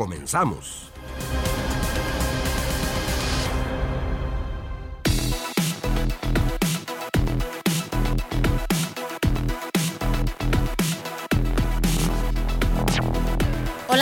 [0.00, 0.90] Comenzamos.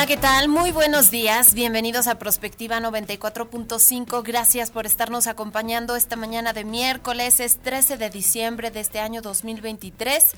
[0.09, 0.49] ¿Qué tal?
[0.49, 1.53] Muy buenos días.
[1.53, 4.23] Bienvenidos a Prospectiva 94.5.
[4.25, 7.41] Gracias por estarnos acompañando esta mañana de miércoles.
[7.41, 10.33] Es 13 de diciembre de este año 2023.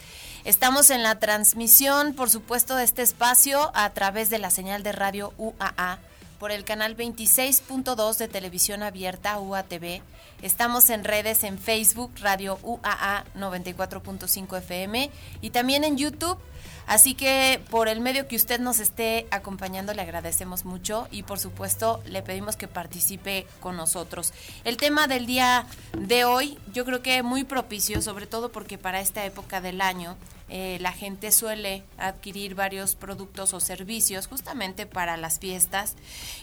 [0.44, 4.90] Estamos en la transmisión, por supuesto, de este espacio a través de la señal de
[4.90, 6.00] radio UAA
[6.40, 10.02] por el canal 26.2 de televisión abierta UATV.
[10.42, 15.10] Estamos en redes en Facebook, Radio UAA 94.5 FM
[15.40, 16.38] y también en YouTube
[16.90, 21.38] Así que por el medio que usted nos esté acompañando le agradecemos mucho y por
[21.38, 24.32] supuesto le pedimos que participe con nosotros.
[24.64, 29.00] El tema del día de hoy yo creo que muy propicio, sobre todo porque para
[29.00, 30.16] esta época del año
[30.52, 35.94] eh, la gente suele adquirir varios productos o servicios justamente para las fiestas.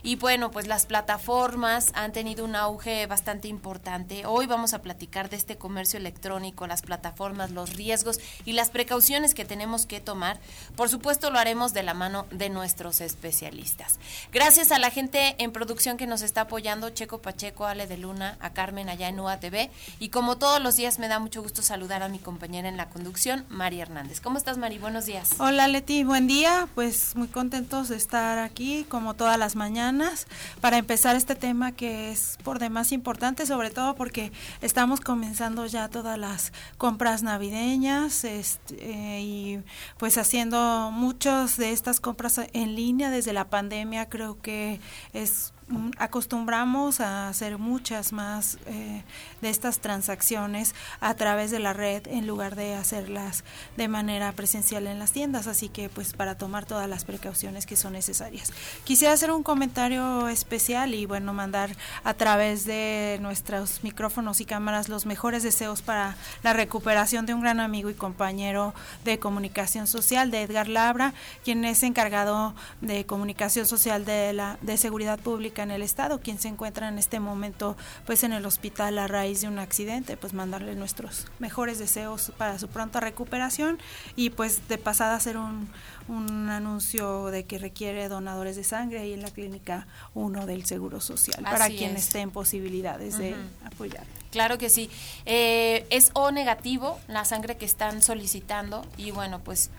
[0.01, 4.25] Y bueno, pues las plataformas han tenido un auge bastante importante.
[4.25, 9.35] Hoy vamos a platicar de este comercio electrónico, las plataformas, los riesgos y las precauciones
[9.35, 10.39] que tenemos que tomar.
[10.77, 13.99] Por supuesto, lo haremos de la mano de nuestros especialistas.
[14.31, 18.37] Gracias a la gente en producción que nos está apoyando, Checo Pacheco, Ale de Luna,
[18.39, 19.69] a Carmen allá en UATV.
[19.99, 22.87] Y como todos los días, me da mucho gusto saludar a mi compañera en la
[22.87, 23.96] conducción, María Hernández.
[24.21, 24.77] ¿Cómo estás, Mari?
[24.77, 25.31] Buenos días.
[25.39, 26.03] Hola, Leti.
[26.03, 26.67] Buen día.
[26.75, 30.27] Pues muy contentos de estar aquí, como todas las mañanas,
[30.61, 34.31] para empezar este tema que es por demás importante, sobre todo porque
[34.61, 39.63] estamos comenzando ya todas las compras navideñas este, y
[39.97, 44.09] pues haciendo muchas de estas compras en línea desde la pandemia.
[44.09, 44.79] Creo que
[45.13, 45.53] es
[45.97, 49.03] acostumbramos a hacer muchas más eh,
[49.41, 53.43] de estas transacciones a través de la red en lugar de hacerlas
[53.75, 57.75] de manera presencial en las tiendas, así que pues para tomar todas las precauciones que
[57.75, 58.53] son necesarias.
[58.85, 64.87] Quisiera hacer un comentario especial y bueno, mandar a través de nuestros micrófonos y cámaras
[64.87, 68.73] los mejores deseos para la recuperación de un gran amigo y compañero
[69.03, 71.13] de comunicación social, de Edgar Labra,
[71.43, 76.39] quien es encargado de comunicación social de la de seguridad pública en el estado, quien
[76.39, 77.75] se encuentra en este momento
[78.05, 82.59] pues en el hospital a raíz de un accidente, pues mandarle nuestros mejores deseos para
[82.59, 83.79] su pronta recuperación
[84.15, 85.69] y pues de pasada hacer un,
[86.07, 91.01] un anuncio de que requiere donadores de sangre ahí en la clínica 1 del Seguro
[91.01, 93.35] Social, para quien esté en posibilidades de
[93.65, 94.05] apoyar.
[94.31, 94.89] Claro que sí.
[95.25, 99.69] Eh, es O negativo la sangre que están solicitando y bueno, pues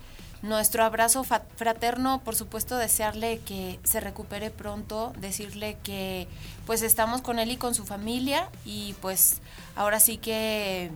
[0.43, 6.28] nuestro abrazo fraterno, por supuesto, desearle que se recupere pronto, decirle que
[6.66, 9.41] pues estamos con él y con su familia y pues
[9.75, 10.91] ahora sí que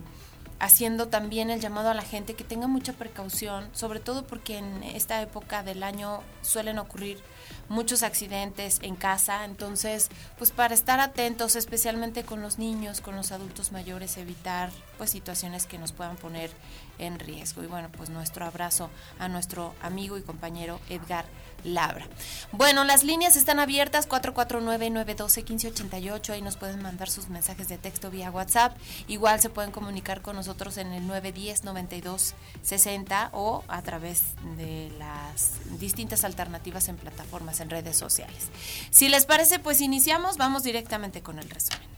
[0.59, 4.81] haciendo también el llamado a la gente que tenga mucha precaución, sobre todo porque en
[4.83, 7.21] esta época del año suelen ocurrir
[7.67, 13.33] muchos accidentes en casa, entonces pues para estar atentos especialmente con los niños, con los
[13.33, 16.51] adultos mayores, evitar pues situaciones que nos puedan poner
[16.99, 17.63] en riesgo.
[17.63, 18.89] Y bueno, pues nuestro abrazo
[19.19, 21.25] a nuestro amigo y compañero Edgar
[21.63, 22.07] Labra.
[22.51, 28.29] Bueno, las líneas están abiertas 449-912-1588, ahí nos pueden mandar sus mensajes de texto vía
[28.31, 28.75] WhatsApp.
[29.07, 34.23] Igual se pueden comunicar con nosotros en el 910-9260 o a través
[34.57, 38.49] de las distintas alternativas en plataformas, en redes sociales.
[38.89, 41.92] Si les parece, pues iniciamos, vamos directamente con el resumen.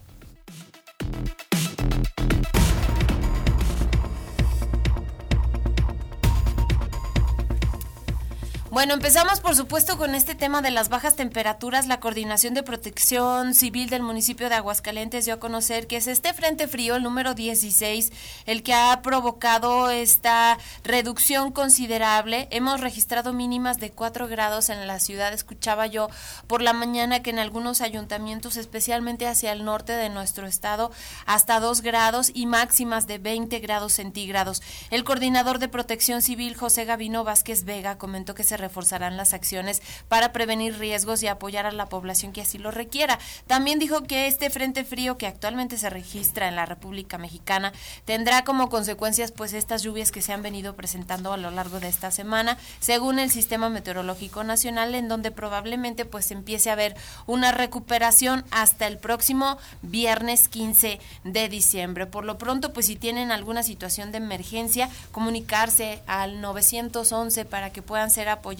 [8.75, 11.87] Bueno, empezamos por supuesto con este tema de las bajas temperaturas.
[11.87, 16.33] La Coordinación de Protección Civil del municipio de Aguascalientes dio a conocer que es este
[16.33, 18.11] frente frío, el número 16,
[18.45, 22.49] el que ha provocado esta reducción considerable.
[22.51, 25.31] Hemos registrado mínimas de 4 grados en la ciudad.
[25.31, 26.09] Escuchaba yo
[26.45, 30.91] por la mañana que en algunos ayuntamientos, especialmente hacia el norte de nuestro estado,
[31.25, 34.61] hasta 2 grados y máximas de 20 grados centígrados.
[34.91, 39.83] El coordinador de Protección Civil, José Gavino Vázquez Vega, comentó que se reforzarán las acciones
[40.07, 43.19] para prevenir riesgos y apoyar a la población que así lo requiera.
[43.45, 47.73] También dijo que este frente frío que actualmente se registra en la República Mexicana
[48.05, 51.87] tendrá como consecuencias pues estas lluvias que se han venido presentando a lo largo de
[51.87, 56.95] esta semana, según el Sistema Meteorológico Nacional, en donde probablemente pues empiece a haber
[57.27, 62.07] una recuperación hasta el próximo viernes 15 de diciembre.
[62.07, 67.83] Por lo pronto, pues si tienen alguna situación de emergencia, comunicarse al 911 para que
[67.83, 68.54] puedan ser apoyados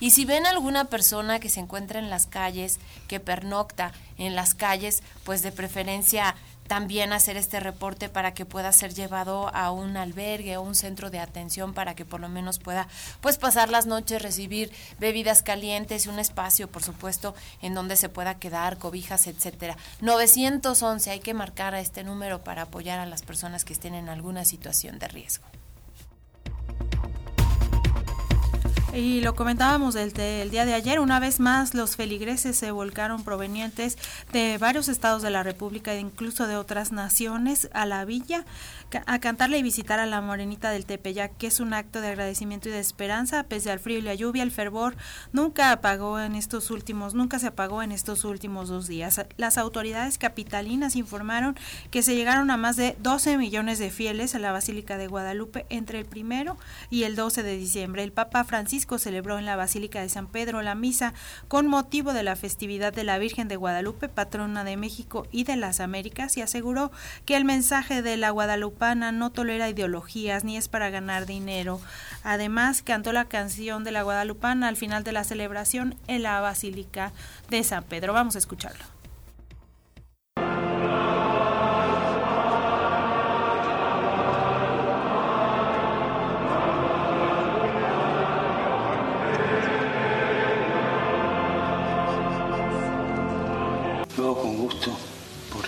[0.00, 4.54] y si ven alguna persona que se encuentra en las calles, que pernocta en las
[4.54, 6.34] calles, pues de preferencia
[6.66, 11.10] también hacer este reporte para que pueda ser llevado a un albergue o un centro
[11.10, 12.88] de atención para que por lo menos pueda
[13.20, 18.38] pues pasar las noches, recibir bebidas calientes un espacio, por supuesto, en donde se pueda
[18.38, 19.76] quedar, cobijas, etcétera.
[20.00, 24.08] 911 hay que marcar a este número para apoyar a las personas que estén en
[24.08, 25.44] alguna situación de riesgo.
[28.94, 33.24] Y lo comentábamos el, el, día de ayer, una vez más los feligreses se volcaron
[33.24, 33.96] provenientes
[34.32, 38.44] de varios estados de la República e incluso de otras naciones a la villa
[39.06, 42.68] a cantarle y visitar a la morenita del Tepeyac, que es un acto de agradecimiento
[42.68, 44.94] y de esperanza, pese al frío y la lluvia, el fervor
[45.32, 49.24] nunca apagó en estos últimos, nunca se apagó en estos últimos dos días.
[49.38, 51.56] Las autoridades capitalinas informaron
[51.90, 55.64] que se llegaron a más de 12 millones de fieles a la Basílica de Guadalupe
[55.70, 56.58] entre el primero
[56.90, 58.02] y el 12 de diciembre.
[58.02, 61.14] El Papa Francisco celebró en la Basílica de San Pedro la misa
[61.48, 65.56] con motivo de la festividad de la Virgen de Guadalupe, patrona de México y de
[65.56, 66.90] las Américas, y aseguró
[67.24, 71.80] que el mensaje de la Guadalupe no tolera ideologías ni es para ganar dinero.
[72.24, 77.12] Además, cantó la canción de la Guadalupana al final de la celebración en la Basílica
[77.48, 78.12] de San Pedro.
[78.12, 78.91] Vamos a escucharlo.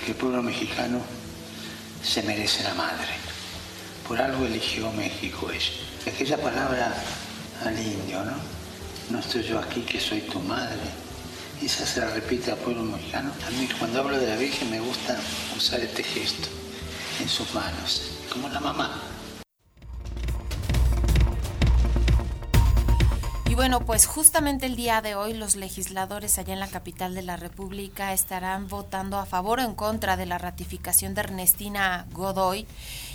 [0.05, 1.01] Porque el pueblo mexicano
[2.03, 3.09] se merece la madre.
[4.07, 5.73] Por algo eligió México eso.
[6.07, 6.95] Aquella palabra
[7.65, 8.35] al indio, ¿no?
[9.09, 10.77] No estoy yo aquí que soy tu madre.
[11.63, 13.33] Esa se la repite al pueblo mexicano.
[13.47, 15.19] A mí cuando hablo de la Virgen me gusta
[15.57, 16.49] usar este gesto
[17.23, 19.01] en sus manos, como la mamá.
[23.55, 27.23] Y bueno, pues justamente el día de hoy los legisladores allá en la capital de
[27.23, 32.67] la República estarán votando a favor o en contra de la ratificación de Ernestina Godoy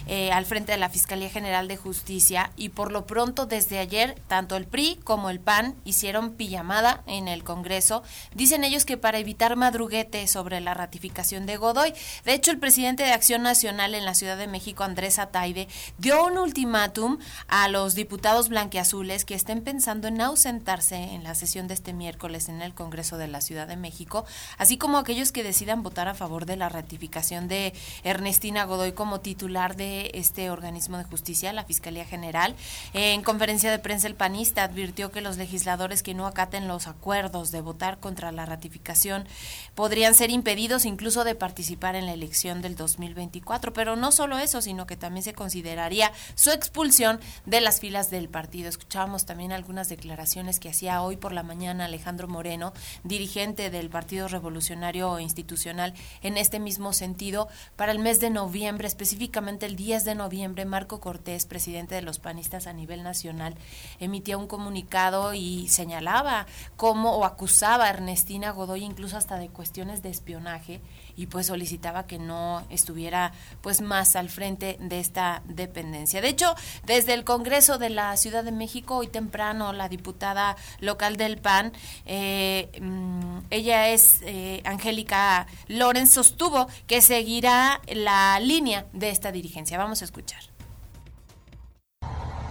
[0.08, 4.16] eh, al frente de la Fiscalía General de Justicia y por lo pronto desde ayer
[4.28, 8.02] tanto el PRI como el PAN hicieron pijamada en el Congreso.
[8.34, 11.94] Dicen ellos que para evitar madruguete sobre la ratificación de Godoy.
[12.24, 16.26] De hecho, el presidente de Acción Nacional en la Ciudad de México, Andrés Ataide, dio
[16.26, 21.74] un ultimátum a los diputados blanqueazules que estén pensando en ausentarse en la sesión de
[21.74, 24.26] este miércoles en el Congreso de la Ciudad de México,
[24.58, 27.74] así como aquellos que decidan votar a favor de la ratificación de
[28.04, 32.56] Ernestina Godoy como titular de este organismo de justicia, la Fiscalía General.
[32.94, 37.52] En conferencia de prensa, el panista advirtió que los legisladores que no acaten los acuerdos
[37.52, 39.28] de votar contra la ratificación
[39.76, 43.74] podrían ser impedidos incluso de participar en la elección del 2024.
[43.74, 48.30] Pero no solo eso, sino que también se consideraría su expulsión de las filas del
[48.30, 48.70] partido.
[48.70, 50.19] Escuchábamos también algunas declaraciones
[50.60, 52.74] que hacía hoy por la mañana Alejandro Moreno,
[53.06, 59.66] dirigente del Partido Revolucionario Institucional, en este mismo sentido, para el mes de noviembre, específicamente
[59.66, 63.56] el 10 de noviembre, Marco Cortés, presidente de los panistas a nivel nacional,
[64.02, 70.04] emitía un comunicado y señalaba cómo o acusaba a Ernestina Godoy incluso hasta de cuestiones
[70.04, 70.82] de espionaje
[71.20, 76.22] y pues solicitaba que no estuviera pues más al frente de esta dependencia.
[76.22, 81.18] De hecho, desde el Congreso de la Ciudad de México, hoy temprano, la diputada local
[81.18, 81.74] del PAN,
[82.06, 89.78] eh, mm, ella es eh, Angélica Lorenz, sostuvo que seguirá la línea de esta dirigencia.
[89.78, 90.40] Vamos a escuchar.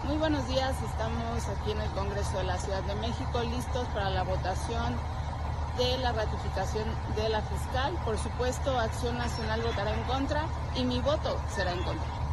[0.04, 4.10] Muy buenos días, estamos aquí en el Congreso de la Ciudad de México listos para
[4.10, 4.94] la votación
[5.78, 6.84] de la ratificación
[7.16, 7.94] de la fiscal.
[8.04, 12.27] Por supuesto, Acción Nacional votará en contra y mi voto será en contra.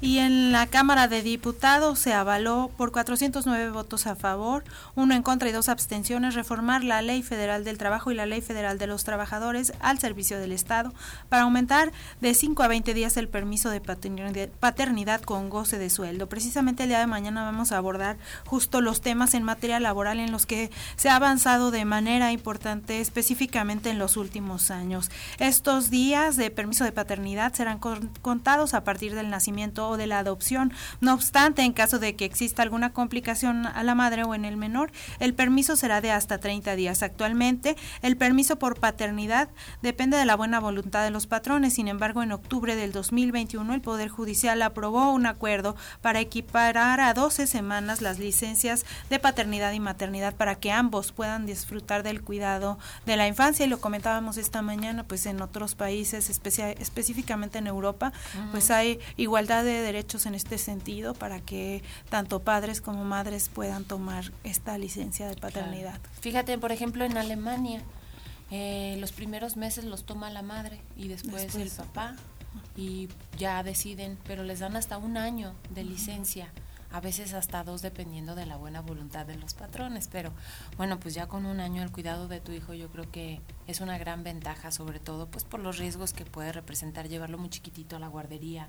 [0.00, 4.62] Y en la Cámara de Diputados se avaló por 409 votos a favor,
[4.94, 8.40] uno en contra y dos abstenciones reformar la Ley Federal del Trabajo y la Ley
[8.40, 10.92] Federal de los Trabajadores al servicio del Estado
[11.28, 11.90] para aumentar
[12.20, 16.28] de 5 a 20 días el permiso de paternidad con goce de sueldo.
[16.28, 20.30] Precisamente el día de mañana vamos a abordar justo los temas en materia laboral en
[20.30, 25.10] los que se ha avanzado de manera importante específicamente en los últimos años.
[25.40, 27.80] Estos días de permiso de paternidad serán
[28.22, 30.72] contados a partir del nacimiento o de la adopción.
[31.00, 34.56] No obstante, en caso de que exista alguna complicación a la madre o en el
[34.56, 37.02] menor, el permiso será de hasta 30 días.
[37.02, 39.48] Actualmente, el permiso por paternidad
[39.82, 41.74] depende de la buena voluntad de los patrones.
[41.74, 47.14] Sin embargo, en octubre del 2021, el Poder Judicial aprobó un acuerdo para equiparar a
[47.14, 52.78] 12 semanas las licencias de paternidad y maternidad para que ambos puedan disfrutar del cuidado
[53.06, 53.66] de la infancia.
[53.66, 58.12] Y lo comentábamos esta mañana, pues en otros países, específicamente en Europa,
[58.50, 63.84] pues hay igualdad de derechos en este sentido para que tanto padres como madres puedan
[63.84, 66.00] tomar esta licencia de paternidad.
[66.20, 67.82] Fíjate, por ejemplo, en Alemania,
[68.50, 72.16] eh, los primeros meses los toma la madre y después, el papá
[72.76, 76.50] y ya deciden, pero les dan hasta un año de licencia
[76.90, 80.32] a veces hasta dos dependiendo de la buena voluntad de los patrones, pero
[80.76, 83.80] bueno, pues ya con un año el cuidado de tu hijo yo creo que es
[83.80, 87.96] una gran ventaja, sobre todo pues por los riesgos que puede representar llevarlo muy chiquitito
[87.96, 88.68] a la guardería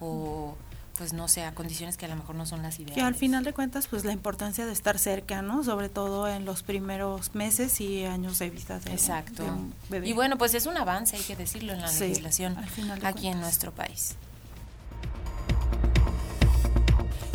[0.00, 0.56] o
[0.96, 2.94] pues no sé, a condiciones que a lo mejor no son las ideales.
[2.94, 5.64] Que al final de cuentas, pues la importancia de estar cerca, ¿no?
[5.64, 9.44] Sobre todo en los primeros meses y años de vida de, Exacto.
[9.44, 10.08] un bebé.
[10.08, 12.56] Y bueno, pues es un avance, hay que decirlo, en la legislación
[13.02, 14.14] aquí en nuestro país.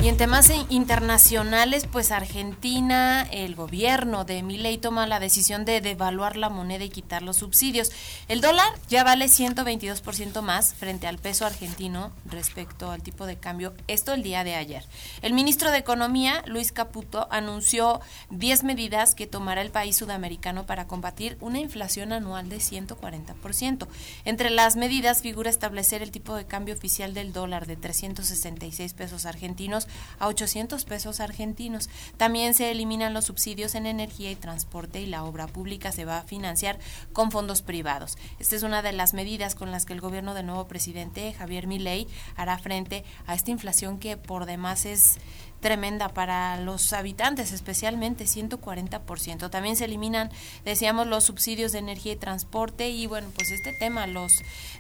[0.02, 6.38] Y en temas internacionales, pues Argentina, el gobierno de Milei toma la decisión de devaluar
[6.38, 7.92] la moneda y quitar los subsidios.
[8.30, 13.74] El dólar ya vale 122% más frente al peso argentino respecto al tipo de cambio,
[13.90, 14.86] esto el día de ayer.
[15.22, 20.88] El ministro de Economía, Luis Caputo, anunció 10 medidas que tomará el país sudamericano para
[20.88, 23.88] combatir una inflación anual de 140%.
[24.24, 29.26] Entre las medidas figura establecer el tipo de cambio oficial del dólar de 366 pesos
[29.26, 29.89] argentinos
[30.20, 31.90] a 800 pesos argentinos.
[32.18, 36.20] También se eliminan los subsidios en energía y transporte y la obra pública se va
[36.20, 36.80] a financiar
[37.14, 38.18] con fondos privados.
[38.40, 41.68] Esta es una de las medidas con las que el gobierno del nuevo presidente Javier
[41.68, 45.20] Milei hará frente a esta inflación que por demás es
[45.60, 49.50] tremenda para los habitantes, especialmente 140%.
[49.50, 50.30] También se eliminan,
[50.66, 54.32] decíamos, los subsidios de energía y transporte y bueno, pues este tema, los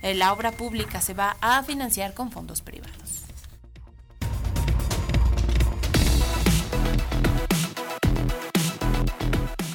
[0.01, 3.18] eh, la obra pública se va a financiar con fondos privados.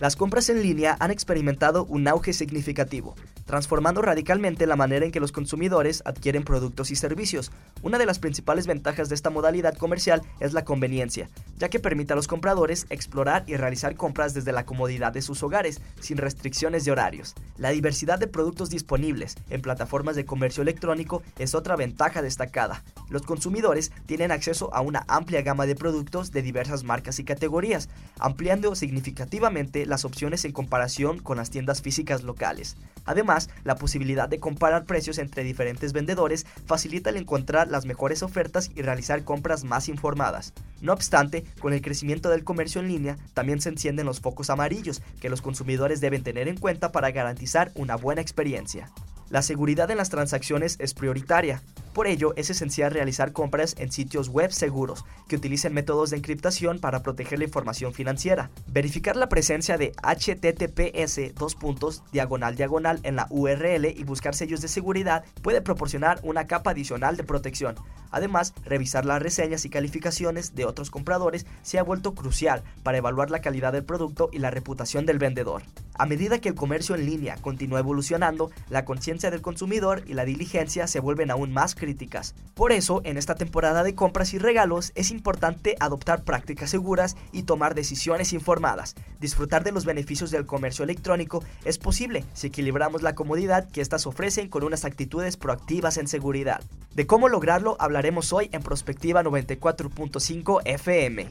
[0.00, 5.18] Las compras en línea han experimentado un auge significativo, transformando radicalmente la manera en que
[5.18, 7.50] los consumidores adquieren productos y servicios.
[7.82, 12.12] Una de las principales ventajas de esta modalidad comercial es la conveniencia, ya que permite
[12.12, 16.84] a los compradores explorar y realizar compras desde la comodidad de sus hogares, sin restricciones
[16.84, 17.34] de horarios.
[17.56, 22.84] La diversidad de productos disponibles en plataformas de comercio electrónico es otra ventaja destacada.
[23.08, 27.88] Los consumidores tienen acceso a una amplia gama de productos de diversas marcas y categorías,
[28.20, 32.76] ampliando significativamente las opciones en comparación con las tiendas físicas locales.
[33.04, 38.70] Además, la posibilidad de comparar precios entre diferentes vendedores facilita el encontrar las mejores ofertas
[38.74, 40.52] y realizar compras más informadas.
[40.80, 45.02] No obstante, con el crecimiento del comercio en línea, también se encienden los focos amarillos
[45.20, 48.90] que los consumidores deben tener en cuenta para garantizar una buena experiencia.
[49.30, 51.62] La seguridad en las transacciones es prioritaria.
[51.92, 56.78] Por ello, es esencial realizar compras en sitios web seguros que utilicen métodos de encriptación
[56.78, 58.50] para proteger la información financiera.
[58.68, 64.62] Verificar la presencia de HTTPS dos puntos diagonal diagonal en la URL y buscar sellos
[64.62, 67.74] de seguridad puede proporcionar una capa adicional de protección.
[68.10, 73.30] Además, revisar las reseñas y calificaciones de otros compradores se ha vuelto crucial para evaluar
[73.30, 75.64] la calidad del producto y la reputación del vendedor.
[75.98, 80.24] A medida que el comercio en línea continúa evolucionando, la conciencia del consumidor y la
[80.24, 82.34] diligencia se vuelven aún más críticas.
[82.54, 87.42] Por eso, en esta temporada de compras y regalos es importante adoptar prácticas seguras y
[87.42, 88.94] tomar decisiones informadas.
[89.20, 94.06] Disfrutar de los beneficios del comercio electrónico es posible si equilibramos la comodidad que éstas
[94.06, 96.62] ofrecen con unas actitudes proactivas en seguridad.
[96.94, 101.26] De cómo lograrlo hablaremos hoy en Prospectiva 94.5 FM.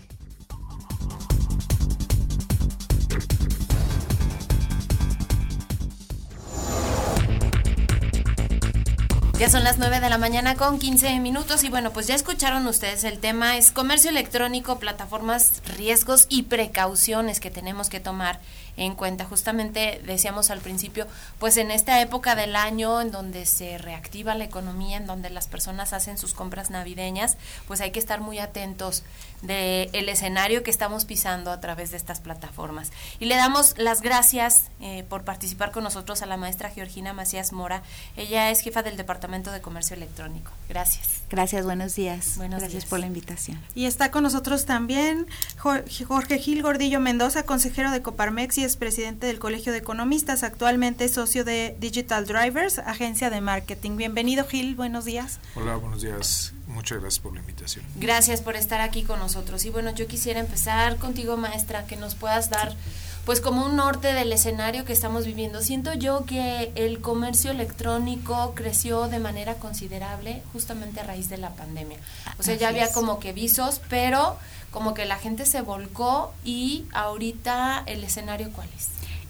[9.40, 12.66] Ya son las 9 de la mañana con 15 minutos y bueno, pues ya escucharon
[12.66, 18.40] ustedes el tema, es comercio electrónico, plataformas riesgos y precauciones que tenemos que tomar
[18.78, 19.26] en cuenta.
[19.26, 21.08] Justamente decíamos al principio,
[21.40, 25.48] pues en esta época del año en donde se reactiva la economía, en donde las
[25.48, 29.04] personas hacen sus compras navideñas, pues hay que estar muy atentos
[29.42, 32.92] del el escenario que estamos pisando a través de estas plataformas.
[33.20, 37.52] Y le damos las gracias eh, por participar con nosotros a la maestra Georgina Macías
[37.52, 37.84] Mora.
[38.16, 40.52] Ella es jefa del Departamento de Comercio Electrónico.
[40.70, 41.22] Gracias.
[41.30, 42.38] Gracias, buenos días.
[42.38, 43.62] Buenos gracias por la invitación.
[43.76, 49.28] Y está con nosotros también Jorge Gil Gordillo Mendoza, consejero de Coparmex y es presidente
[49.28, 53.96] del Colegio de Economistas, actualmente socio de Digital Drivers, agencia de marketing.
[53.96, 55.40] Bienvenido Gil, buenos días.
[55.56, 56.52] Hola, buenos días.
[56.68, 57.86] Muchas gracias por la invitación.
[57.96, 59.64] Gracias por estar aquí con nosotros.
[59.64, 62.76] Y bueno, yo quisiera empezar contigo, maestra, que nos puedas dar
[63.24, 65.62] pues como un norte del escenario que estamos viviendo.
[65.62, 71.56] Siento yo que el comercio electrónico creció de manera considerable justamente a raíz de la
[71.56, 72.00] pandemia.
[72.38, 74.38] O sea, ya había como que visos, pero
[74.72, 78.90] como que la gente se volcó y ahorita el escenario cuál es.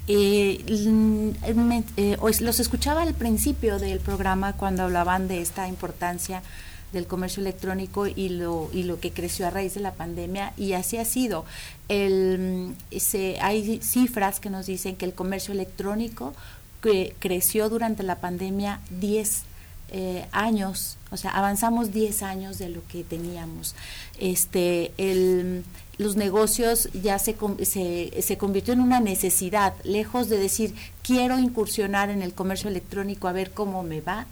[0.10, 0.64] Eh,
[1.98, 6.42] eh, los escuchaba al principio del programa cuando hablaban de esta importancia
[6.94, 10.74] del comercio electrónico y lo, y lo que creció a raíz de la pandemia y
[10.74, 11.46] así ha sido.
[11.90, 16.34] El, se, hay cifras que nos dicen que el comercio electrónico
[17.20, 19.42] creció durante la pandemia 10
[19.90, 23.76] eh, años, o sea, avanzamos 10 años de lo que teníamos.
[24.20, 25.64] Este, el,
[25.98, 32.10] los negocios ya se, se, se, convirtió en una necesidad, lejos de decir, quiero incursionar
[32.10, 34.28] en el comercio electrónico a ver cómo me va,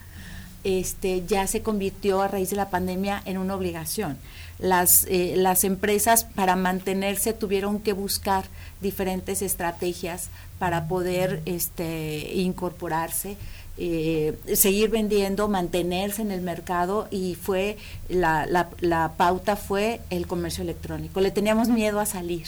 [0.65, 4.17] este, ya se convirtió a raíz de la pandemia en una obligación.
[4.57, 8.45] Las, eh, las empresas para mantenerse tuvieron que buscar
[8.81, 13.37] diferentes estrategias para poder este, incorporarse.
[13.77, 17.77] Eh, seguir vendiendo, mantenerse en el mercado y fue
[18.07, 18.47] la,
[18.79, 21.19] la, pauta fue el comercio electrónico.
[21.19, 22.47] Le teníamos miedo a salir.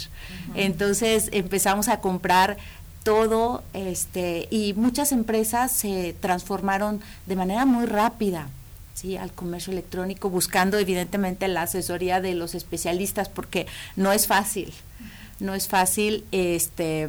[0.56, 2.58] Entonces empezamos a comprar
[3.04, 8.48] todo este y muchas empresas se transformaron de manera muy rápida
[8.94, 9.16] ¿sí?
[9.16, 13.66] al comercio electrónico buscando evidentemente la asesoría de los especialistas porque
[13.96, 14.74] no es fácil
[15.40, 17.08] no es fácil este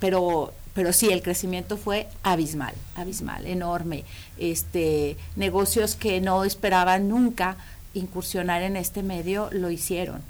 [0.00, 4.04] pero pero sí el crecimiento fue abismal abismal enorme.
[4.38, 7.56] Este negocios que no esperaban nunca
[7.94, 10.20] incursionar en este medio lo hicieron.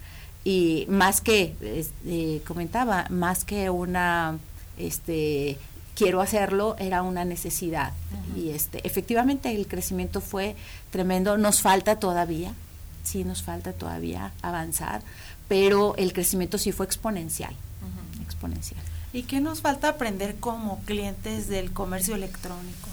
[0.44, 4.38] Y más que eh, comentaba más que una
[4.78, 5.58] este
[5.96, 7.92] quiero hacerlo era una necesidad.
[8.36, 10.54] Y este efectivamente el crecimiento fue
[10.90, 11.36] tremendo.
[11.36, 12.54] Nos falta todavía
[13.02, 15.00] sí nos falta todavía avanzar
[15.46, 17.54] pero el crecimiento sí fue exponencial
[18.20, 18.82] exponencial
[19.16, 22.88] y qué nos falta aprender como clientes del comercio electrónico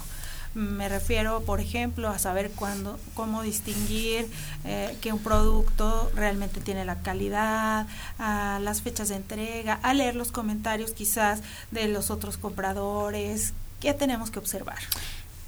[0.54, 4.30] me refiero, por ejemplo, a saber cuándo, cómo distinguir
[4.64, 10.14] eh, que un producto realmente tiene la calidad, a las fechas de entrega, a leer
[10.14, 13.52] los comentarios quizás de los otros compradores.
[13.80, 14.78] ¿Qué tenemos que observar?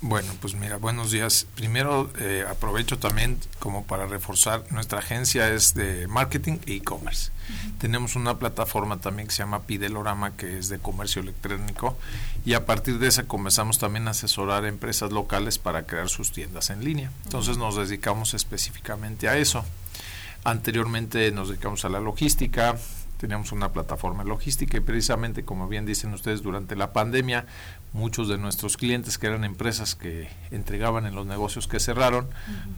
[0.02, 1.46] Bueno, pues mira, buenos días.
[1.54, 7.32] Primero eh, aprovecho también como para reforzar, nuestra agencia es de marketing e e-commerce.
[7.78, 11.96] Tenemos una plataforma también que se llama Pidelorama, que es de comercio electrónico,
[12.44, 16.30] y a partir de esa comenzamos también a asesorar a empresas locales para crear sus
[16.30, 17.10] tiendas en línea.
[17.24, 19.64] Entonces nos dedicamos específicamente a eso.
[20.44, 22.76] Anteriormente nos dedicamos a la logística,
[23.16, 27.46] teníamos una plataforma logística y precisamente como bien dicen ustedes durante la pandemia
[27.96, 32.28] muchos de nuestros clientes que eran empresas que entregaban en los negocios que cerraron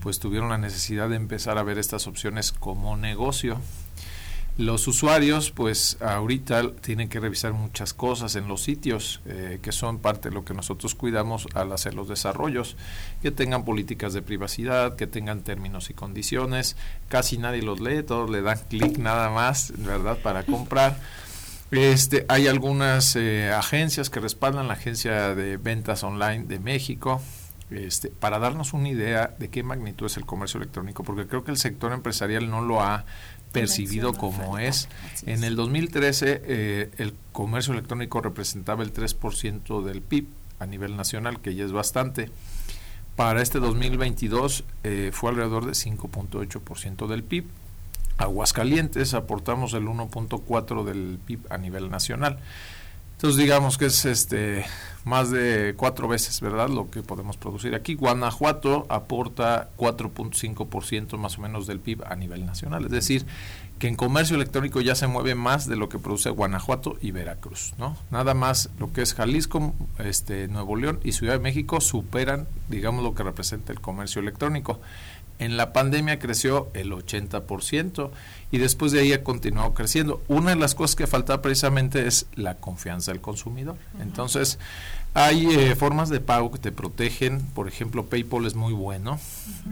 [0.02, 3.60] pues tuvieron la necesidad de empezar a ver estas opciones como negocio
[4.58, 10.00] los usuarios, pues ahorita tienen que revisar muchas cosas en los sitios eh, que son
[10.00, 12.76] parte de lo que nosotros cuidamos al hacer los desarrollos,
[13.22, 16.76] que tengan políticas de privacidad, que tengan términos y condiciones.
[17.06, 20.18] Casi nadie los lee, todos le dan clic nada más, ¿verdad?
[20.18, 20.98] Para comprar.
[21.70, 27.20] Este, hay algunas eh, agencias que respaldan la agencia de ventas online de México,
[27.70, 31.50] este, para darnos una idea de qué magnitud es el comercio electrónico, porque creo que
[31.50, 33.04] el sector empresarial no lo ha
[33.52, 34.88] percibido como es.
[35.26, 40.26] En el 2013 eh, el comercio electrónico representaba el 3% del PIB
[40.58, 42.30] a nivel nacional, que ya es bastante.
[43.16, 47.46] Para este 2022 eh, fue alrededor de 5.8% del PIB.
[48.18, 52.38] Aguascalientes aportamos el 1.4 del PIB a nivel nacional.
[53.18, 54.64] Entonces digamos que es este
[55.04, 56.68] más de cuatro veces, ¿verdad?
[56.68, 57.94] Lo que podemos producir aquí.
[57.94, 62.84] Guanajuato aporta 4.5% más o menos del PIB a nivel nacional.
[62.84, 63.26] Es decir,
[63.80, 67.74] que en comercio electrónico ya se mueve más de lo que produce Guanajuato y Veracruz,
[67.78, 67.96] ¿no?
[68.12, 73.02] Nada más lo que es Jalisco, este, Nuevo León y Ciudad de México superan, digamos,
[73.02, 74.80] lo que representa el comercio electrónico.
[75.38, 78.10] En la pandemia creció el 80%
[78.50, 80.22] y después de ahí ha continuado creciendo.
[80.28, 83.76] Una de las cosas que falta precisamente es la confianza del consumidor.
[84.00, 84.58] Entonces,
[85.14, 89.18] hay eh, formas de pago que te protegen, por ejemplo, PayPal es muy bueno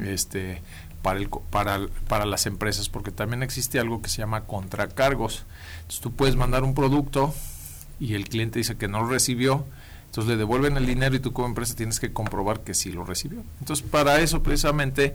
[0.04, 0.62] este,
[1.02, 5.46] para, el, para, para las empresas porque también existe algo que se llama contracargos.
[5.78, 7.34] Entonces, tú puedes mandar un producto
[7.98, 9.66] y el cliente dice que no lo recibió,
[10.06, 13.04] entonces le devuelven el dinero y tú como empresa tienes que comprobar que sí lo
[13.04, 13.42] recibió.
[13.60, 15.14] Entonces, para eso precisamente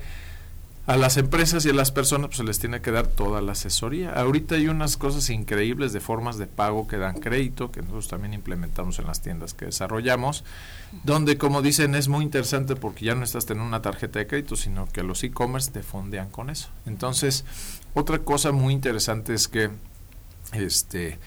[0.87, 3.51] a las empresas y a las personas pues se les tiene que dar toda la
[3.51, 4.11] asesoría.
[4.13, 8.33] Ahorita hay unas cosas increíbles de formas de pago que dan crédito, que nosotros también
[8.33, 10.43] implementamos en las tiendas que desarrollamos,
[11.03, 14.55] donde como dicen es muy interesante porque ya no estás teniendo una tarjeta de crédito,
[14.55, 16.69] sino que los e-commerce te fondean con eso.
[16.87, 17.45] Entonces,
[17.93, 19.69] otra cosa muy interesante es que
[20.53, 21.19] este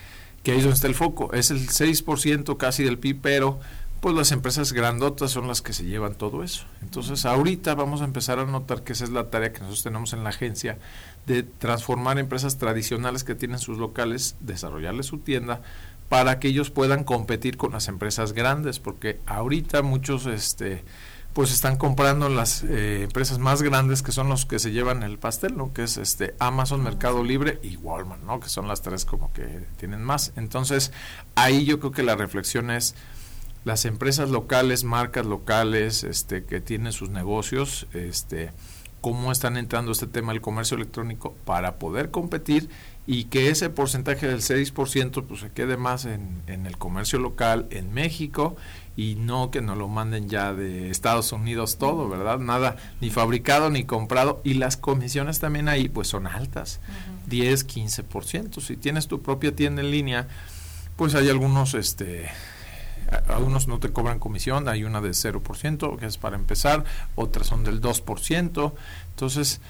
[0.43, 3.61] que ahí es donde está el foco, es el 6% casi del PIB, pero
[4.05, 6.67] pues las empresas grandotas son las que se llevan todo eso.
[6.83, 10.12] Entonces ahorita vamos a empezar a notar que esa es la tarea que nosotros tenemos
[10.12, 10.77] en la agencia
[11.25, 15.62] de transformar empresas tradicionales que tienen sus locales, desarrollarles su tienda
[16.11, 20.85] para que ellos puedan competir con las empresas grandes, porque ahorita muchos este
[21.33, 25.19] pues están comprando las eh, empresas más grandes que son los que se llevan el
[25.19, 25.73] pastel, ¿no?
[25.73, 28.38] Que es este Amazon, Mercado Libre y Walmart, ¿no?
[28.38, 30.35] Que son las tres como que tienen más.
[30.37, 30.93] Entonces,
[31.37, 32.95] ahí yo creo que la reflexión es
[33.64, 38.53] las empresas locales, marcas locales, este, que tienen sus negocios, este,
[39.00, 42.68] cómo están entrando este tema del comercio electrónico para poder competir
[43.07, 47.66] y que ese porcentaje del 6% pues se quede más en, en, el comercio local
[47.70, 48.57] en México
[48.96, 52.38] y no que nos lo manden ya de Estados Unidos todo, ¿verdad?
[52.38, 56.81] Nada ni fabricado ni comprado y las comisiones también ahí pues son altas,
[57.27, 58.61] 10, 15%.
[58.62, 60.29] Si tienes tu propia tienda en línea,
[60.96, 62.31] pues hay algunos este
[63.29, 67.64] algunos no te cobran comisión, hay una de 0%, que es para empezar, otras son
[67.64, 68.72] del 2%,
[69.11, 69.61] entonces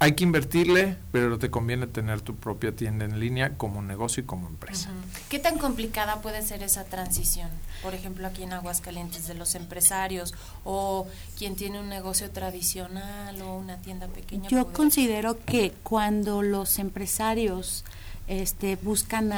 [0.00, 4.26] hay que invertirle, pero te conviene tener tu propia tienda en línea como negocio y
[4.26, 4.90] como empresa.
[5.28, 7.50] ¿Qué tan complicada puede ser esa transición?
[7.82, 10.34] Por ejemplo, aquí en Aguascalientes de los empresarios
[10.64, 14.48] o quien tiene un negocio tradicional o una tienda pequeña.
[14.48, 17.84] Yo considero que cuando los empresarios
[18.28, 19.32] este, buscan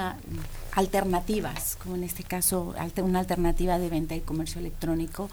[0.72, 5.30] alternativas, como en este caso una alternativa de venta y comercio electrónico,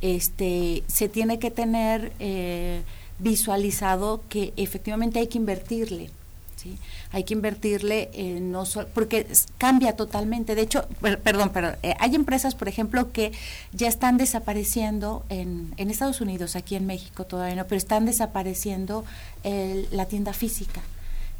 [0.00, 2.82] este, se tiene que tener eh,
[3.18, 6.10] visualizado que efectivamente hay que invertirle.
[6.56, 6.76] ¿sí?
[7.12, 9.26] Hay que invertirle, eh, no porque
[9.58, 10.54] cambia totalmente.
[10.54, 10.86] De hecho,
[11.22, 13.32] perdón, pero eh, hay empresas, por ejemplo, que
[13.72, 19.04] ya están desapareciendo en, en Estados Unidos, aquí en México todavía no, pero están desapareciendo
[19.90, 20.82] la tienda física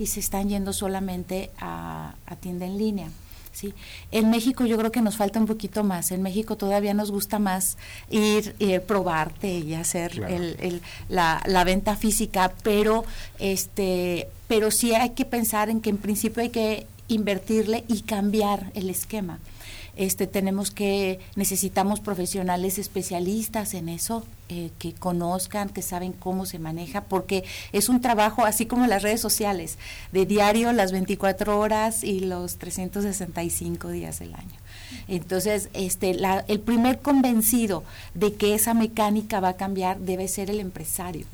[0.03, 3.09] y se están yendo solamente a, tienda en línea.
[3.53, 3.73] ¿sí?
[4.11, 6.11] En México yo creo que nos falta un poquito más.
[6.11, 7.77] En México todavía nos gusta más
[8.11, 13.05] ir, eh, probarte y hacer el, la, la, venta física, pero
[13.39, 18.73] este, pero sí hay que pensar en que en principio hay que invertirle y cambiar
[18.75, 19.39] el esquema
[19.97, 26.59] este tenemos que necesitamos profesionales especialistas en eso eh, que conozcan que saben cómo se
[26.59, 29.79] maneja porque es un trabajo así como las redes sociales
[30.13, 34.62] de diario las 24 horas y los 365 días del año
[35.17, 40.49] entonces, este, la, el primer convencido de que esa mecánica va a cambiar debe ser
[40.49, 41.27] el empresario,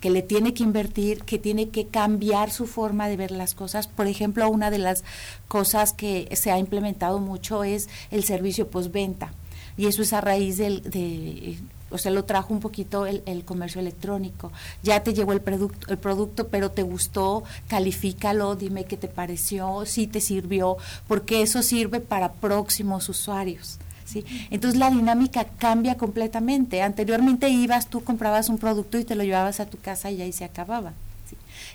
[0.00, 3.86] que le tiene que invertir, que tiene que cambiar su forma de ver las cosas.
[3.86, 5.04] Por ejemplo, una de las
[5.46, 9.32] cosas que se ha implementado mucho es el servicio postventa.
[9.76, 11.56] Y eso es a raíz del, de
[11.90, 14.52] o sea, lo trajo un poquito el, comercio electrónico.
[14.82, 19.84] Ya te llegó el producto, el producto, pero te gustó, califícalo, dime qué te pareció,
[19.86, 23.78] si te sirvió, porque eso sirve para próximos usuarios.
[24.04, 24.24] ¿sí?
[24.50, 26.82] Entonces la dinámica cambia completamente.
[26.82, 30.32] Anteriormente ibas, tú comprabas un producto y te lo llevabas a tu casa y ahí
[30.32, 30.92] se acababa.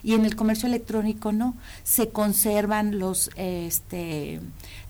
[0.04, 4.42] Y en el comercio electrónico no, se conservan los, este,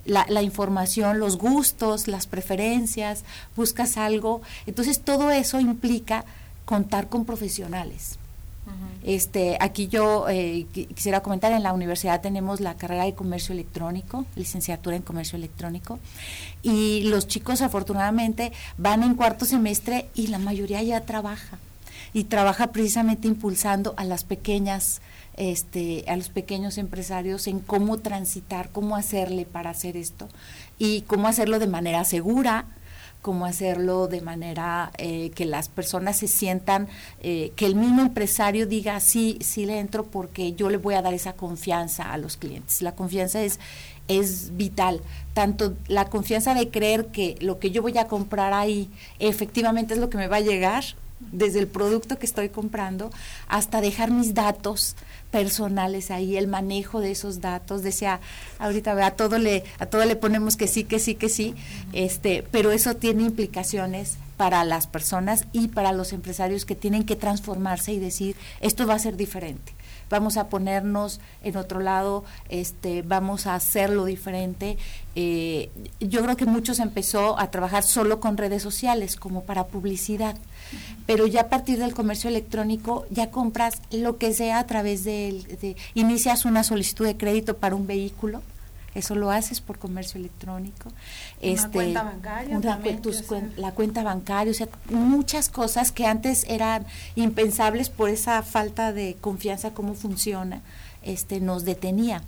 [0.05, 3.23] la, la, información, los gustos, las preferencias,
[3.55, 4.41] buscas algo.
[4.65, 6.25] Entonces todo eso implica
[6.65, 8.17] contar con profesionales.
[9.03, 14.25] Este, aquí yo eh, quisiera comentar, en la universidad tenemos la carrera de comercio electrónico,
[14.37, 15.99] licenciatura en comercio electrónico,
[16.61, 21.57] y los chicos afortunadamente van en cuarto semestre y la mayoría ya trabaja,
[22.13, 25.01] y trabaja precisamente impulsando a las pequeñas
[25.35, 30.29] este, a los pequeños empresarios en cómo transitar, cómo hacerle para hacer esto
[30.77, 32.65] y cómo hacerlo de manera segura,
[33.23, 36.87] cómo hacerlo de manera eh, que las personas se sientan,
[37.21, 41.01] eh, que el mismo empresario diga, sí, sí le entro porque yo le voy a
[41.01, 42.83] dar esa confianza a los clientes.
[42.83, 43.59] La confianza es,
[44.07, 45.01] es vital,
[45.33, 49.99] tanto la confianza de creer que lo que yo voy a comprar ahí efectivamente es
[49.99, 50.83] lo que me va a llegar,
[51.31, 53.11] desde el producto que estoy comprando
[53.47, 54.95] hasta dejar mis datos
[55.31, 58.19] personales ahí, el manejo de esos datos, decía,
[58.59, 61.55] ahorita a todo le, a todo le ponemos que sí, que sí, que sí,
[61.91, 67.15] este, pero eso tiene implicaciones para las personas y para los empresarios que tienen que
[67.15, 69.73] transformarse y decir, esto va a ser diferente.
[70.09, 74.77] Vamos a ponernos en otro lado, este, vamos a hacerlo diferente.
[75.15, 80.35] Eh, yo creo que muchos empezó a trabajar solo con redes sociales como para publicidad,
[81.05, 85.43] pero ya a partir del comercio electrónico ya compras lo que sea a través de,
[85.61, 88.41] de inicias una solicitud de crédito para un vehículo
[88.95, 90.89] eso lo haces por comercio electrónico.
[90.89, 92.59] Una este, cuenta bancaria.
[93.57, 99.17] la cuenta bancaria, o sea, muchas cosas que antes eran impensables por esa falta de
[99.19, 100.61] confianza, cómo funciona,
[101.01, 102.21] este, nos detenía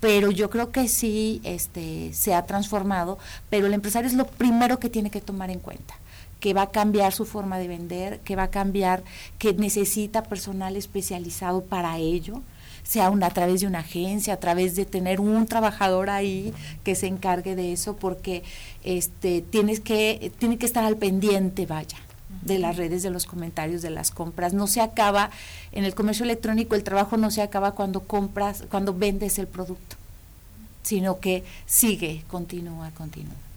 [0.00, 3.18] pero yo creo que sí este, se ha transformado,
[3.50, 5.94] pero el empresario es lo primero que tiene que tomar en cuenta
[6.40, 9.02] que va a cambiar su forma de vender, que va a cambiar,
[9.38, 12.42] que necesita personal especializado para ello,
[12.82, 17.06] sea a través de una agencia, a través de tener un trabajador ahí que se
[17.06, 18.42] encargue de eso, porque
[18.82, 21.98] este tienes que tiene que estar al pendiente, vaya
[22.42, 24.52] de las redes, de los comentarios, de las compras.
[24.54, 25.30] No se acaba,
[25.72, 29.96] en el comercio electrónico el trabajo no se acaba cuando compras, cuando vendes el producto,
[30.82, 33.47] sino que sigue, continúa, continúa.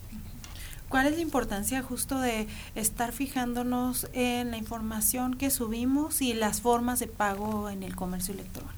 [0.91, 6.59] ¿Cuál es la importancia justo de estar fijándonos en la información que subimos y las
[6.59, 8.75] formas de pago en el comercio electrónico?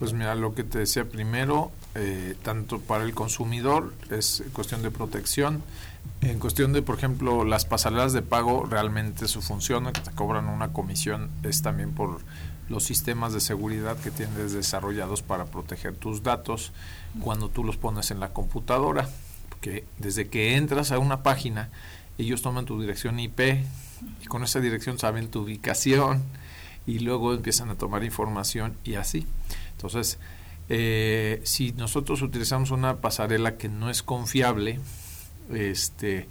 [0.00, 4.90] Pues mira, lo que te decía primero, eh, tanto para el consumidor es cuestión de
[4.90, 5.62] protección,
[6.22, 10.48] en cuestión de, por ejemplo, las pasarelas de pago, realmente su función, que te cobran
[10.48, 12.18] una comisión, es también por
[12.68, 16.72] los sistemas de seguridad que tienes desarrollados para proteger tus datos
[17.20, 19.08] cuando tú los pones en la computadora.
[19.58, 21.70] Porque desde que entras a una página,
[22.16, 23.40] ellos toman tu dirección IP
[24.22, 26.22] y con esa dirección saben tu ubicación
[26.86, 29.26] y luego empiezan a tomar información y así.
[29.72, 30.18] Entonces,
[30.68, 34.78] eh, si nosotros utilizamos una pasarela que no es confiable,
[35.52, 36.28] este,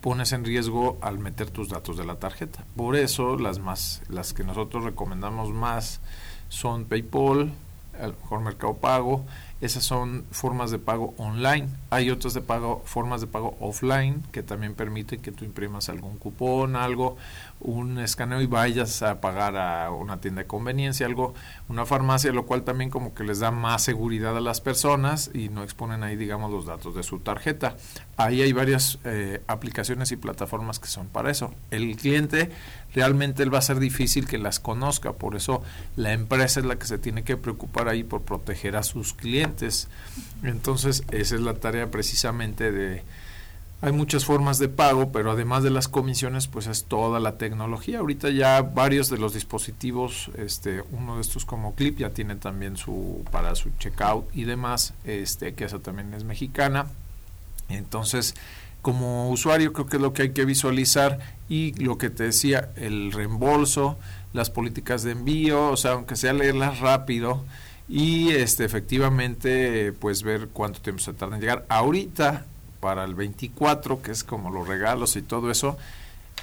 [0.00, 2.64] pones en riesgo al meter tus datos de la tarjeta.
[2.76, 6.00] Por eso las más, las que nosotros recomendamos más
[6.48, 7.52] son PayPal,
[8.00, 9.26] el mejor Mercado Pago
[9.60, 11.68] esas son formas de pago online.
[11.90, 16.16] Hay otras de pago, formas de pago offline que también permiten que tú imprimas algún
[16.16, 17.16] cupón, algo,
[17.60, 21.34] un escaneo y vayas a pagar a una tienda de conveniencia, algo,
[21.68, 25.48] una farmacia, lo cual también como que les da más seguridad a las personas y
[25.48, 27.76] no exponen ahí, digamos, los datos de su tarjeta.
[28.16, 31.52] Ahí hay varias eh, aplicaciones y plataformas que son para eso.
[31.70, 32.50] El cliente
[32.98, 35.62] realmente él va a ser difícil que las conozca, por eso
[35.94, 39.86] la empresa es la que se tiene que preocupar ahí por proteger a sus clientes.
[40.42, 43.04] Entonces, esa es la tarea precisamente de
[43.80, 48.00] hay muchas formas de pago, pero además de las comisiones, pues es toda la tecnología.
[48.00, 52.76] Ahorita ya varios de los dispositivos, este, uno de estos como Clip ya tiene también
[52.76, 56.86] su para su checkout y demás, este, que esa también es mexicana.
[57.68, 58.34] Entonces,
[58.82, 62.70] como usuario creo que es lo que hay que visualizar y lo que te decía,
[62.76, 63.98] el reembolso,
[64.32, 67.44] las políticas de envío, o sea, aunque sea leerlas rápido
[67.88, 71.64] y este efectivamente pues ver cuánto tiempo se tarda en llegar.
[71.68, 72.44] Ahorita
[72.80, 75.76] para el 24, que es como los regalos y todo eso,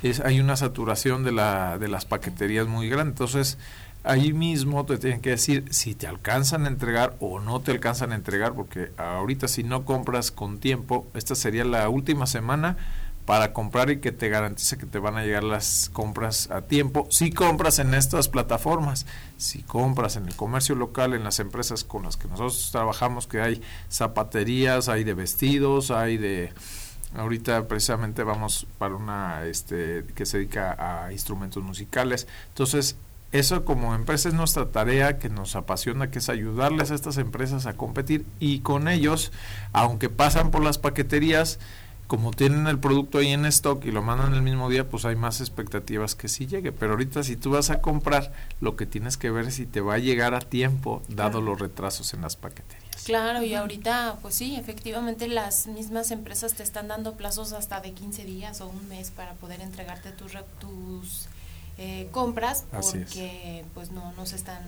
[0.04, 3.58] es hay una saturación de la de las paqueterías muy grande, entonces
[4.06, 8.12] ahí mismo te tienen que decir si te alcanzan a entregar o no te alcanzan
[8.12, 12.78] a entregar, porque ahorita si no compras con tiempo, esta sería la última semana
[13.26, 17.08] para comprar y que te garantice que te van a llegar las compras a tiempo.
[17.10, 22.04] Si compras en estas plataformas, si compras en el comercio local, en las empresas con
[22.04, 26.54] las que nosotros trabajamos, que hay zapaterías, hay de vestidos, hay de
[27.16, 32.28] ahorita precisamente vamos para una este que se dedica a instrumentos musicales.
[32.50, 32.96] Entonces,
[33.40, 37.66] eso como empresa es nuestra tarea que nos apasiona, que es ayudarles a estas empresas
[37.66, 39.32] a competir y con ellos,
[39.74, 41.60] aunque pasan por las paqueterías,
[42.08, 45.16] como tienen el producto ahí en stock y lo mandan el mismo día, pues hay
[45.16, 46.72] más expectativas que sí llegue.
[46.72, 49.82] Pero ahorita si tú vas a comprar, lo que tienes que ver es si te
[49.82, 53.04] va a llegar a tiempo, dado los retrasos en las paqueterías.
[53.06, 57.92] Claro, y ahorita, pues sí, efectivamente las mismas empresas te están dando plazos hasta de
[57.92, 61.28] 15 días o un mes para poder entregarte tus, tus
[61.78, 64.64] eh, compras porque pues no, no se están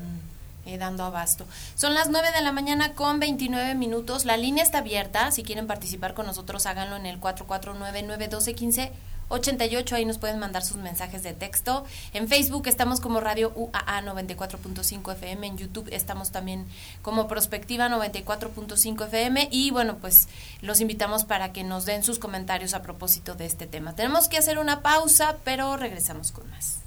[0.65, 1.45] eh, dando abasto.
[1.75, 4.25] Son las 9 de la mañana con 29 minutos.
[4.25, 5.31] La línea está abierta.
[5.31, 8.91] Si quieren participar con nosotros, háganlo en el 449-912-15.
[9.29, 11.85] 88, ahí nos pueden mandar sus mensajes de texto.
[12.13, 16.65] En Facebook estamos como Radio UAA 94.5 FM, en YouTube estamos también
[17.01, 20.27] como Prospectiva 94.5 FM y bueno, pues
[20.61, 23.95] los invitamos para que nos den sus comentarios a propósito de este tema.
[23.95, 26.86] Tenemos que hacer una pausa, pero regresamos con más.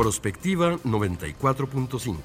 [0.00, 2.16] Prospectiva 94.5.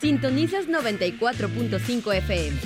[0.00, 2.58] Sintonizas 94.5 FM.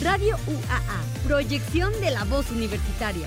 [0.00, 3.26] Radio UAA, proyección de la voz universitaria.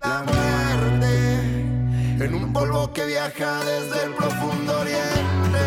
[0.00, 5.60] La muerte en un polvo que viaja desde el profundo oriente,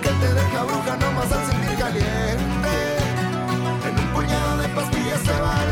[0.00, 2.70] que te deja bruja nomás al sentir caliente.
[3.88, 5.71] En un puñado de pastillas se va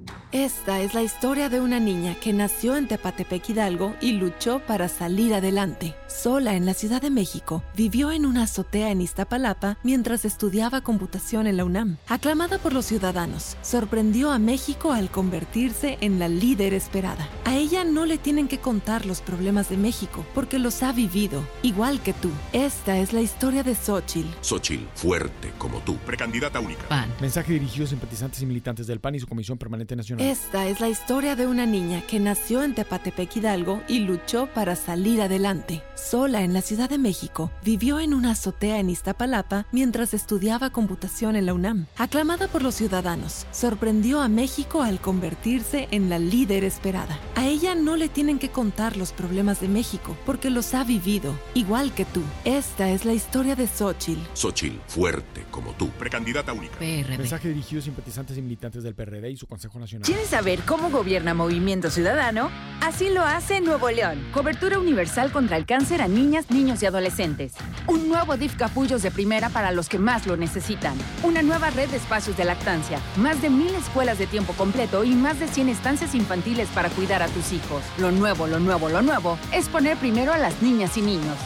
[0.31, 4.87] Esta es la historia de una niña que nació en Tepatepec Hidalgo y luchó para
[4.87, 5.93] salir adelante.
[6.07, 11.47] Sola en la Ciudad de México, vivió en una azotea en Iztapalapa mientras estudiaba computación
[11.47, 11.97] en la UNAM.
[12.07, 17.27] Aclamada por los ciudadanos, sorprendió a México al convertirse en la líder esperada.
[17.43, 21.43] A ella no le tienen que contar los problemas de México porque los ha vivido,
[21.61, 22.29] igual que tú.
[22.53, 24.29] Esta es la historia de Xochitl.
[24.39, 25.97] Xochitl, fuerte como tú.
[26.05, 26.87] Precandidata única.
[26.87, 27.09] PAN.
[27.19, 30.20] Mensaje dirigido a simpatizantes y militantes del PAN y su Comisión Permanente Nacional.
[30.21, 34.75] Esta es la historia de una niña que nació en Tepatepec Hidalgo y luchó para
[34.75, 35.81] salir adelante.
[35.95, 41.35] Sola en la Ciudad de México, vivió en una azotea en Iztapalapa mientras estudiaba computación
[41.35, 41.87] en la UNAM.
[41.97, 47.19] Aclamada por los ciudadanos, sorprendió a México al convertirse en la líder esperada.
[47.33, 51.33] A ella no le tienen que contar los problemas de México porque los ha vivido,
[51.55, 52.21] igual que tú.
[52.45, 54.21] Esta es la historia de Xochitl.
[54.35, 55.89] Xochitl, fuerte como tú.
[55.89, 56.77] Precandidata única.
[56.77, 57.17] PRD.
[57.17, 60.10] Mensaje dirigido a simpatizantes y militantes del PRD y su Consejo Nacional.
[60.11, 62.51] ¿Quieres saber cómo gobierna Movimiento Ciudadano?
[62.81, 64.27] Así lo hace Nuevo León.
[64.33, 67.53] Cobertura universal contra el cáncer a niñas, niños y adolescentes.
[67.87, 70.97] Un nuevo DIF Capullos de primera para los que más lo necesitan.
[71.23, 72.99] Una nueva red de espacios de lactancia.
[73.15, 77.23] Más de mil escuelas de tiempo completo y más de 100 estancias infantiles para cuidar
[77.23, 77.81] a tus hijos.
[77.97, 81.37] Lo nuevo, lo nuevo, lo nuevo es poner primero a las niñas y niños.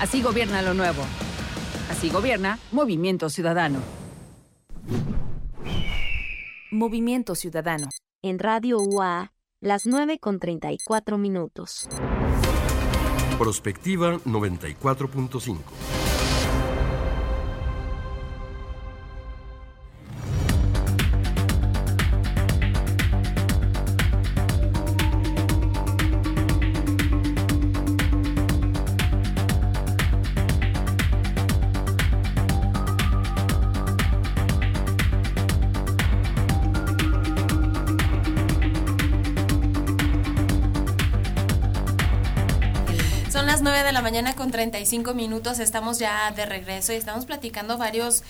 [0.00, 1.04] Así gobierna lo nuevo.
[1.88, 3.78] Así gobierna Movimiento Ciudadano.
[6.74, 7.88] Movimiento Ciudadano.
[8.20, 11.88] En Radio UA, las 9 con 34 minutos.
[13.38, 16.13] Prospectiva 94.5.
[44.54, 48.22] 35 minutos, estamos ya de regreso y estamos platicando varios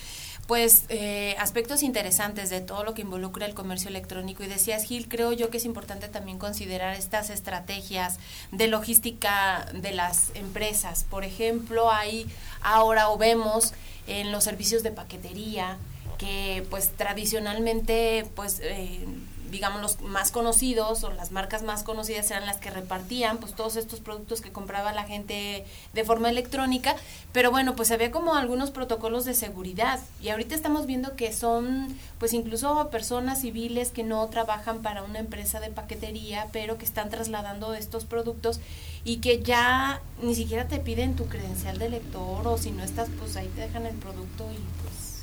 [0.47, 4.43] pues eh, aspectos interesantes de todo lo que involucra el comercio electrónico.
[4.43, 8.19] Y decías Gil creo yo que es importante también considerar estas estrategias
[8.53, 11.05] de logística de las empresas.
[11.11, 12.27] Por ejemplo hay
[12.63, 13.75] ahora o vemos
[14.07, 15.77] en los servicios de paquetería
[16.17, 19.07] que pues tradicionalmente pues eh,
[19.55, 23.77] digamos, los más conocidos o las marcas más conocidas eran las que repartían pues todos
[23.77, 26.97] estos productos que compraba la gente de forma electrónica,
[27.33, 30.01] pero bueno, pues había como algunos protocolos de seguridad.
[30.21, 35.21] Y ahorita estamos viendo que son pues incluso personas civiles que no trabajan para una
[35.21, 38.59] empresa de paquetería, pero que están trasladando estos productos
[39.05, 43.09] y que ya ni siquiera te piden tu credencial de lector o si no estás
[43.21, 45.14] pues ahí te dejan el producto y pues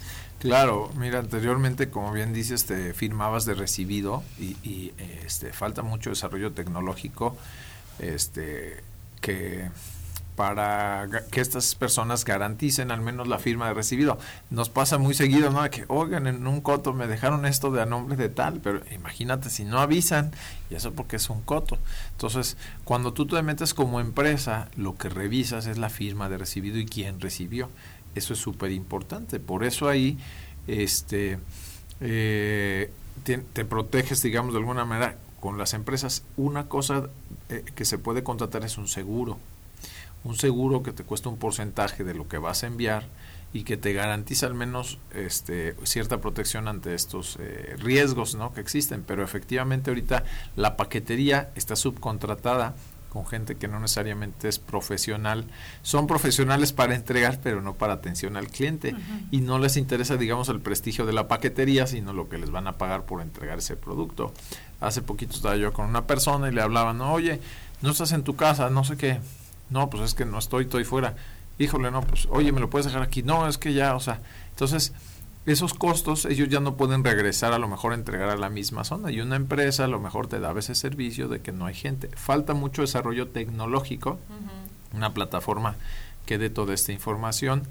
[0.42, 4.94] Claro, mira, anteriormente, como bien dices, te firmabas de recibido y,
[5.26, 7.38] este, falta mucho desarrollo tecnológico
[8.00, 8.84] este,
[9.22, 9.70] que
[10.36, 14.18] para que estas personas garanticen al menos la firma de recibido.
[14.50, 15.70] Nos pasa muy seguido, ¿no?
[15.70, 19.50] Que, oigan, en un coto me dejaron esto de a nombre de tal, pero imagínate
[19.50, 20.32] si no avisan,
[20.70, 21.78] y eso porque es un coto.
[22.14, 26.80] Entonces, cuando tú te metes como empresa, lo que revisas es la firma de recibido
[26.80, 27.70] y quién recibió.
[28.16, 29.39] Eso es súper importante.
[29.39, 30.18] Por eso ahí
[30.68, 31.39] este,
[31.99, 32.91] eh,
[33.24, 36.24] te, proteges, digamos, de alguna manera con las empresas.
[36.38, 37.09] Una cosa
[37.49, 39.38] eh, que se puede contratar es un seguro.
[40.24, 43.05] Un seguro que te cuesta un porcentaje de lo que vas a enviar
[43.53, 48.53] y que te garantiza al menos este, cierta protección ante estos eh, riesgos ¿no?
[48.53, 49.03] que existen.
[49.05, 50.24] Pero efectivamente ahorita
[50.55, 52.76] la paquetería está subcontratada
[53.12, 55.43] con gente que no necesariamente es profesional.
[55.82, 58.95] Son profesionales para entregar, pero no para atención al cliente.
[59.32, 62.68] Y no les interesa, digamos, el prestigio de la paquetería, sino lo que les van
[62.68, 64.34] a pagar por entregar ese producto.
[64.80, 67.41] Hace poquito estaba yo con una persona y le hablaban, oye,
[67.82, 69.20] no estás en tu casa, no sé qué.
[69.70, 71.16] No, pues es que no estoy, estoy fuera.
[71.59, 73.24] Híjole, no, pues, oye, ¿me lo puedes dejar aquí?
[73.24, 74.93] No, es que ya, o sea, entonces
[75.46, 78.84] esos costos ellos ya no pueden regresar a lo mejor a entregar a la misma
[78.84, 81.74] zona y una empresa a lo mejor te daba ese servicio de que no hay
[81.74, 82.10] gente.
[82.16, 84.20] Falta mucho desarrollo tecnológico,
[84.94, 85.76] una plataforma
[86.26, 87.64] que dé toda esta información.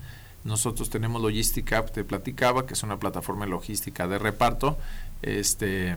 [0.42, 4.78] Nosotros tenemos Logistic te platicaba, que es una plataforma logística de reparto,
[5.22, 5.96] este,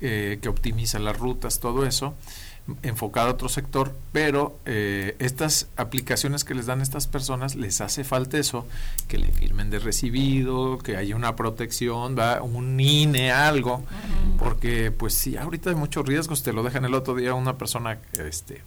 [0.00, 2.14] eh, que optimiza las rutas, todo eso
[2.82, 8.02] enfocado a otro sector, pero eh, estas aplicaciones que les dan estas personas les hace
[8.02, 8.66] falta eso,
[9.08, 12.42] que le firmen de recibido, que haya una protección, ¿va?
[12.42, 13.84] un INE, algo,
[14.38, 17.98] porque pues sí, ahorita hay muchos riesgos, te lo dejan el otro día una persona
[18.12, 18.62] este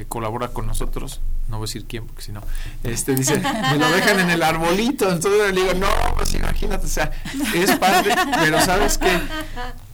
[0.00, 2.40] que colabora con nosotros, no voy a decir quién porque si no,
[2.84, 6.88] este dice, me lo dejan en el arbolito, entonces le digo, no, pues imagínate, o
[6.88, 7.12] sea,
[7.54, 9.20] es padre, pero sabes que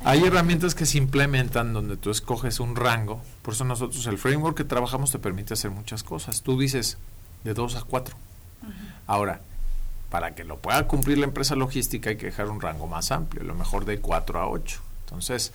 [0.04, 4.56] hay herramientas que se implementan donde tú escoges un rango, por eso nosotros el framework
[4.56, 6.98] que trabajamos te permite hacer muchas cosas, tú dices
[7.42, 8.14] de 2 a 4,
[9.08, 9.40] ahora,
[10.08, 13.42] para que lo pueda cumplir la empresa logística hay que dejar un rango más amplio,
[13.42, 15.52] lo mejor de 4 a 8, entonces,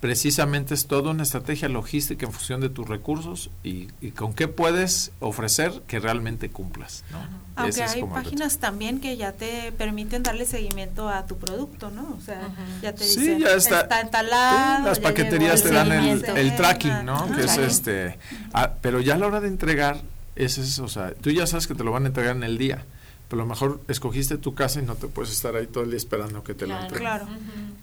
[0.00, 5.10] precisamente es toda una estrategia logística en función de tus recursos y, con qué puedes
[5.18, 7.04] ofrecer que realmente cumplas.
[7.10, 7.18] ¿no?
[7.56, 12.16] Aunque hay páginas también que ya te permiten darle seguimiento a tu producto, ¿no?
[12.16, 12.48] O sea,
[12.80, 14.86] ya te dicen, ya está, instalado.
[14.86, 17.30] las paqueterías te dan el, tracking, ¿no?
[17.34, 18.18] que es este,
[18.52, 20.00] ah, pero ya a la hora de entregar,
[20.36, 22.58] ese es, o sea, tú ya sabes que te lo van a entregar en el
[22.58, 22.84] día
[23.28, 25.90] pero a lo mejor escogiste tu casa y no te puedes estar ahí todo el
[25.90, 27.00] día esperando que te lo entreguen.
[27.00, 27.26] Claro.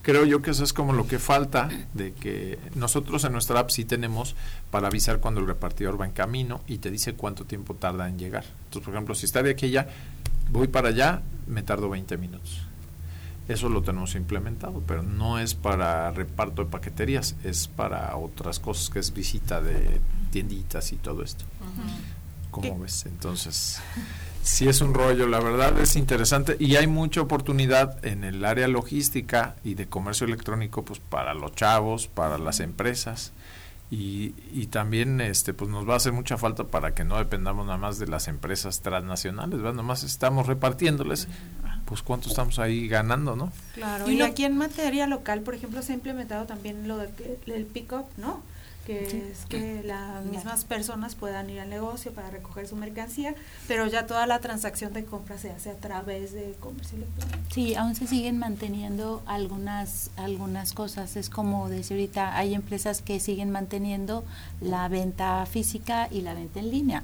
[0.02, 3.70] Creo yo que eso es como lo que falta de que nosotros en nuestra app
[3.70, 4.36] sí tenemos
[4.72, 8.18] para avisar cuando el repartidor va en camino y te dice cuánto tiempo tarda en
[8.18, 8.44] llegar.
[8.66, 9.88] Entonces, por ejemplo, si está de aquí ya,
[10.50, 12.62] voy para allá, me tardo 20 minutos.
[13.48, 18.90] Eso lo tenemos implementado, pero no es para reparto de paqueterías, es para otras cosas,
[18.90, 21.46] que es visita de tienditas y todo esto.
[22.50, 23.06] ¿Cómo ves?
[23.06, 23.80] Entonces,
[24.46, 28.68] sí es un rollo, la verdad es interesante y hay mucha oportunidad en el área
[28.68, 33.34] logística y de comercio electrónico pues para los chavos, para las empresas
[33.90, 37.66] y, y también este pues nos va a hacer mucha falta para que no dependamos
[37.66, 39.74] nada más de las empresas transnacionales, ¿verdad?
[39.74, 41.28] Nada más estamos repartiéndoles
[41.86, 43.52] pues cuánto estamos ahí ganando, ¿no?
[43.74, 48.06] Claro, y, aquí en materia local, por ejemplo, se ha implementado también lo del pick-up,
[48.18, 48.44] ¿no?
[48.86, 53.36] Que es que las mismas personas puedan ir al negocio para recoger su mercancía,
[53.68, 57.40] pero ya toda la transacción de compra se hace a través de comercio electrónico.
[57.52, 61.16] Sí, aún se siguen manteniendo algunas algunas cosas.
[61.16, 64.24] Es como decir ahorita, hay empresas que siguen manteniendo
[64.62, 67.04] la venta física y la venta en línea.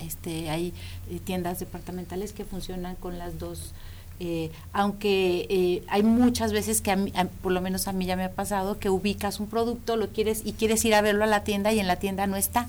[0.00, 0.72] Este, hay
[1.10, 3.74] eh, tiendas departamentales que funcionan con las dos
[4.22, 6.94] eh, aunque eh, hay muchas veces que
[7.42, 10.42] por lo menos a mí ya me ha pasado que ubicas un producto, lo quieres
[10.44, 12.68] y quieres ir a verlo a la tienda y en la tienda no está.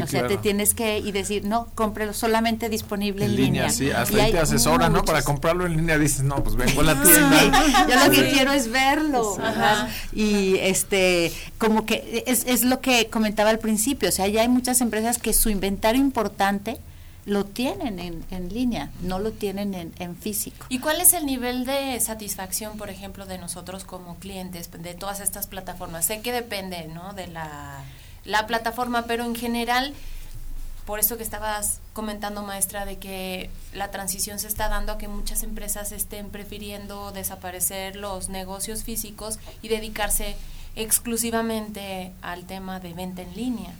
[0.00, 3.70] o sea, te tienes que y decir, no, cómprelo solamente disponible en, línea.
[3.70, 5.04] Sí, hasta ahí te asesora, ¿no?
[5.04, 7.86] Para comprarlo en línea dices, no, pues vengo a la tienda.
[7.88, 9.36] yo lo que quiero es verlo.
[10.12, 14.48] Y este, como que es, es lo que comentaba al principio, o sea, ya hay
[14.48, 16.78] muchas empresas que su inventario importante
[17.28, 20.64] lo tienen en, en línea, no lo tienen en, en, físico.
[20.70, 25.20] ¿Y cuál es el nivel de satisfacción, por ejemplo, de nosotros como clientes de todas
[25.20, 26.06] estas plataformas?
[26.06, 27.12] Sé que depende, ¿no?
[27.12, 27.84] De la,
[28.24, 29.92] la plataforma, pero en general,
[30.86, 35.06] por eso que estabas comentando, maestra, de que la transición se está dando a que
[35.06, 40.34] muchas empresas estén prefiriendo desaparecer los negocios físicos y dedicarse
[40.76, 43.74] exclusivamente al tema de venta en línea.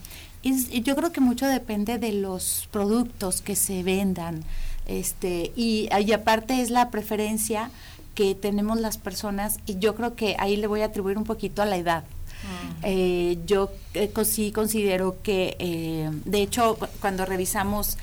[0.83, 4.45] Yo creo que mucho depende de los productos que se vendan.
[4.87, 7.71] Este, y, y aparte es la preferencia
[8.15, 11.63] que tenemos las personas y yo creo que ahí le voy a atribuir un poquito
[11.63, 12.05] a la edad.
[12.43, 12.81] Mm.
[12.83, 17.97] Eh, yo eh, sí considero que, eh, de hecho, cuando revisamos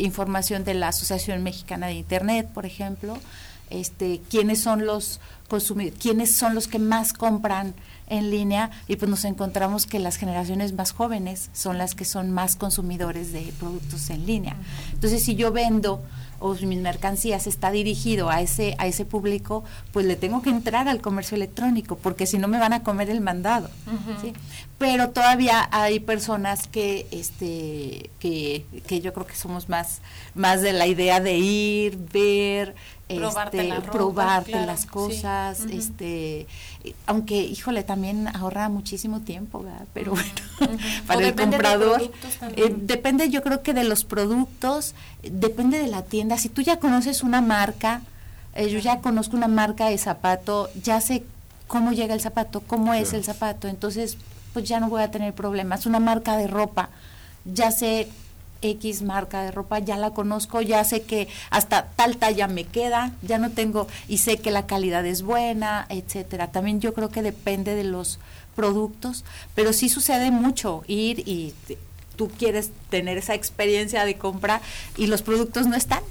[0.00, 3.16] información de la Asociación Mexicana de Internet, por ejemplo,
[3.68, 7.72] este, quiénes son los consumidores, quiénes son los que más compran
[8.10, 12.30] en línea y pues nos encontramos que las generaciones más jóvenes son las que son
[12.30, 14.56] más consumidores de productos en línea.
[14.92, 16.02] Entonces, si yo vendo
[16.40, 20.88] o mis mercancías está dirigido a ese a ese público, pues le tengo que entrar
[20.88, 23.70] al comercio electrónico, porque si no me van a comer el mandado.
[24.78, 30.00] Pero todavía hay personas que este que, que yo creo que somos más
[30.34, 32.74] más de la idea de ir, ver,
[33.16, 36.46] probarte, este, probarte las cosas, este,
[37.06, 39.86] aunque híjole también ahorra muchísimo tiempo, ¿verdad?
[39.92, 40.30] pero bueno,
[41.06, 42.10] para el comprador
[42.56, 46.38] eh, depende yo creo que de los productos, depende de la tienda.
[46.38, 48.02] Si tú ya conoces una marca,
[48.54, 51.24] eh, yo ya conozco una marca de zapato, ya sé
[51.66, 54.16] cómo llega el zapato, cómo es el zapato, entonces
[54.52, 55.86] pues ya no voy a tener problemas.
[55.86, 56.90] Una marca de ropa,
[57.44, 58.08] ya sé
[58.62, 63.12] X marca de ropa, ya la conozco, ya sé que hasta tal talla me queda,
[63.22, 66.52] ya no tengo y sé que la calidad es buena, etcétera.
[66.52, 68.18] También yo creo que depende de los
[68.54, 71.54] productos, pero sí sucede mucho ir y
[72.16, 74.60] tú quieres tener esa experiencia de compra
[74.96, 76.02] y los productos no están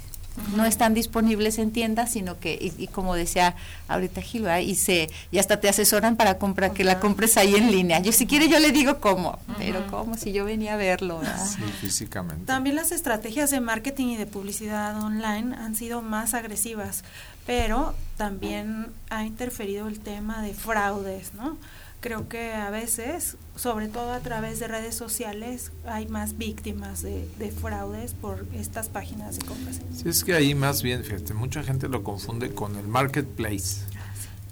[0.55, 3.55] no están disponibles en tiendas, sino que, y, como decía
[3.88, 7.71] ahorita Gil, y, se, y hasta te asesoran para comprar, que la compres ahí en
[7.71, 7.99] línea.
[7.99, 11.21] Yo si quiere yo le digo cómo, pero cómo, si yo venía a verlo.
[11.45, 12.45] Sí, físicamente.
[12.45, 17.03] También las estrategias de marketing y de publicidad online han sido más agresivas,
[17.45, 21.57] pero también ha interferido el tema de fraudes, ¿no?
[22.00, 27.54] Creo que a veces, sobre todo a través de redes sociales, hay más víctimas de,
[27.60, 29.82] fraudes por estas páginas de compras.
[29.93, 33.86] Sí, es que ahí más bien, fíjate, mucha gente lo confunde con el marketplace.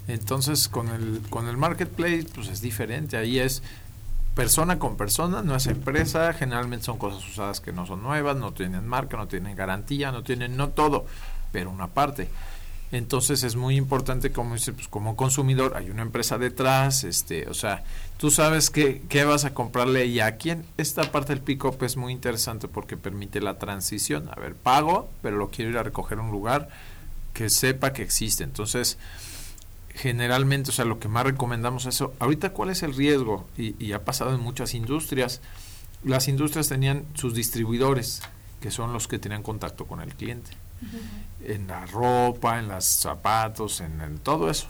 [0.08, 3.18] Entonces, con el, con el marketplace, pues es diferente.
[3.18, 3.62] Ahí es
[4.36, 6.32] persona con persona, no es empresa.
[6.34, 10.24] Generalmente son cosas usadas que no son nuevas, no tienen marca, no tienen garantía, no
[10.24, 11.06] tienen, no todo,
[11.52, 12.30] pero una parte.
[12.91, 17.53] Entonces es muy importante, como dice, pues como consumidor, hay una empresa detrás, este, o
[17.53, 17.83] sea,
[18.17, 20.65] tú sabes qué, qué vas a comprarle y a quién.
[20.77, 24.29] Esta parte del pick-up es muy interesante porque permite la transición.
[24.31, 26.69] A ver, pago, pero lo quiero ir a recoger a un lugar
[27.33, 28.45] que sepa que existe.
[28.45, 28.97] Entonces,
[29.93, 32.13] generalmente, o sea, lo que más recomendamos es eso.
[32.19, 33.45] Ahorita, ¿cuál es el riesgo?
[33.57, 35.41] Y, y ha pasado en muchas industrias.
[36.05, 38.21] Las industrias tenían sus distribuidores,
[38.61, 40.51] que son los que tenían contacto con el cliente
[41.43, 44.67] en la ropa, en los zapatos, en, todo eso.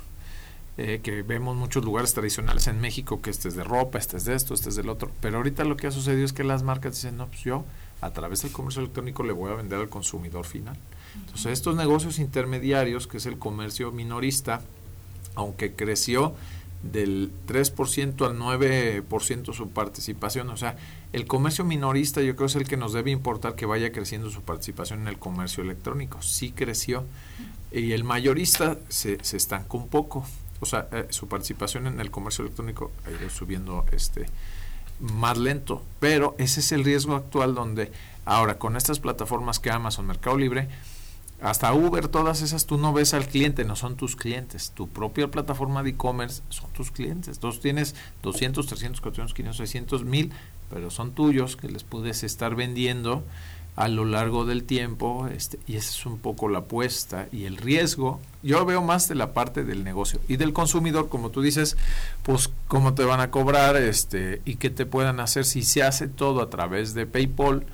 [0.77, 4.25] Eh, que vemos muchos lugares tradicionales en México que este es de ropa, este es
[4.25, 5.11] de esto, este es del otro.
[5.21, 7.65] Pero ahorita lo que ha sucedido es que las marcas dicen, no, pues yo
[8.01, 10.77] a través del comercio electrónico le voy a vender al consumidor final.
[11.15, 14.61] Entonces estos negocios intermediarios, que es el comercio minorista,
[15.35, 16.35] aunque creció
[16.83, 20.49] del 3% al 9% su participación.
[20.49, 20.77] O sea,
[21.13, 24.41] el comercio minorista yo creo es el que nos debe importar que vaya creciendo su
[24.41, 26.21] participación en el comercio electrónico.
[26.21, 27.05] Sí creció.
[27.71, 30.25] Y el mayorista se, se estancó un poco.
[30.59, 34.25] O sea, eh, su participación en el comercio electrónico ha ido subiendo este
[34.99, 35.83] más lento.
[35.99, 37.91] Pero ese es el riesgo actual donde
[38.25, 40.67] ahora con estas plataformas que Amazon, Mercado Libre,
[41.39, 44.71] hasta Uber, todas esas, tú no ves al cliente, no son tus clientes.
[44.71, 47.37] Tu propia plataforma de e-commerce son tus clientes.
[47.37, 50.33] Entonces tienes 200, 300, 400, 500, 600 mil,
[50.69, 53.23] pero son tuyos que les puedes estar vendiendo
[53.75, 55.27] a lo largo del tiempo.
[55.27, 58.19] Este, y esa es un poco la apuesta y el riesgo.
[58.43, 61.77] Yo veo más de la parte del negocio y del consumidor, como tú dices,
[62.23, 66.07] pues cómo te van a cobrar este, y qué te puedan hacer si se hace
[66.07, 67.65] todo a través de PayPal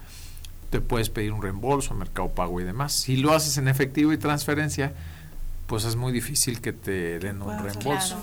[0.74, 2.94] te puedes pedir un reembolso, mercado pago y demás.
[2.94, 4.92] Si lo haces en efectivo y transferencia,
[5.68, 8.18] pues es muy difícil que te den un reembolso.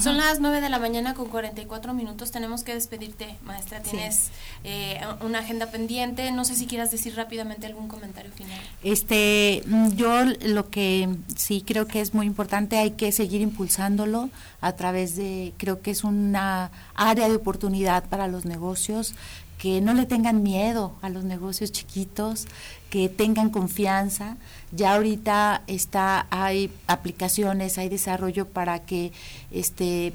[0.00, 2.30] Son las 9 de la mañana con 44 minutos.
[2.30, 3.80] Tenemos que despedirte, maestra.
[3.80, 4.30] Tienes
[4.64, 6.30] eh, una agenda pendiente.
[6.32, 8.58] No sé si quieras decir rápidamente algún comentario final.
[8.82, 14.30] Este, mm, yo lo que sí creo que es muy importante, hay que seguir impulsándolo
[14.60, 19.14] a través de, creo que es una área de oportunidad para los negocios
[19.58, 22.46] que no le tengan miedo a los negocios chiquitos,
[22.94, 24.36] que tengan confianza.
[24.70, 29.10] Ya ahorita está hay aplicaciones, hay desarrollo para que
[29.50, 30.12] este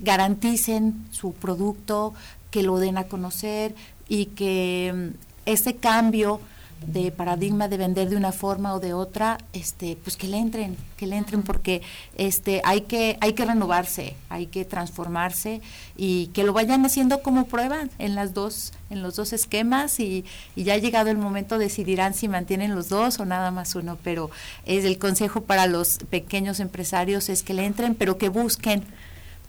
[0.00, 2.14] garanticen su producto,
[2.50, 3.74] que lo den a conocer
[4.08, 5.08] y que mm,
[5.44, 6.40] ese cambio
[6.84, 10.76] de paradigma de vender de una forma o de otra, este, pues que le entren,
[10.96, 11.82] que le entren porque
[12.16, 15.62] este hay que hay que renovarse, hay que transformarse
[15.96, 20.24] y que lo vayan haciendo como prueba en las dos en los dos esquemas y,
[20.54, 23.98] y ya ha llegado el momento decidirán si mantienen los dos o nada más uno,
[24.04, 24.30] pero
[24.64, 28.84] es el consejo para los pequeños empresarios es que le entren, pero que busquen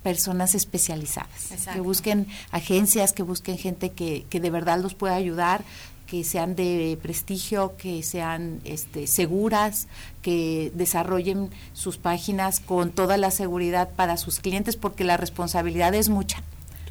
[0.03, 5.63] personas especializadas, que busquen agencias, que busquen gente que, que de verdad los pueda ayudar,
[6.07, 9.87] que sean de prestigio, que sean este, seguras,
[10.21, 16.09] que desarrollen sus páginas con toda la seguridad para sus clientes, porque la responsabilidad es
[16.09, 16.41] mucha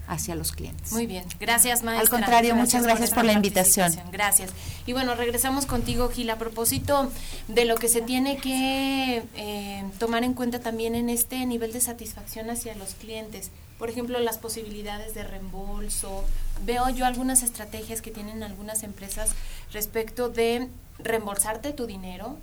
[0.07, 0.93] hacia los clientes.
[0.93, 2.03] Muy bien, gracias maestra.
[2.03, 3.93] Al contrario, muchas gracias por, la invitación.
[4.12, 4.51] Gracias.
[4.87, 7.11] Y bueno, regresamos contigo, Gil, a propósito
[7.49, 11.81] de lo que se tiene que eh, tomar en cuenta también en este nivel de
[11.81, 16.24] satisfacción hacia los clientes por ejemplo, las posibilidades de reembolso.
[16.64, 19.35] Veo yo algunas estrategias que tienen algunas empresas
[19.72, 20.68] respecto de
[20.99, 22.37] reembolsarte tu dinero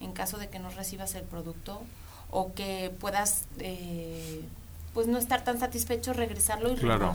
[0.00, 1.82] en caso de que no recibas el producto
[2.30, 4.40] o que puedas eh,
[4.94, 7.12] pues no estar tan satisfecho, regresarlo y claro.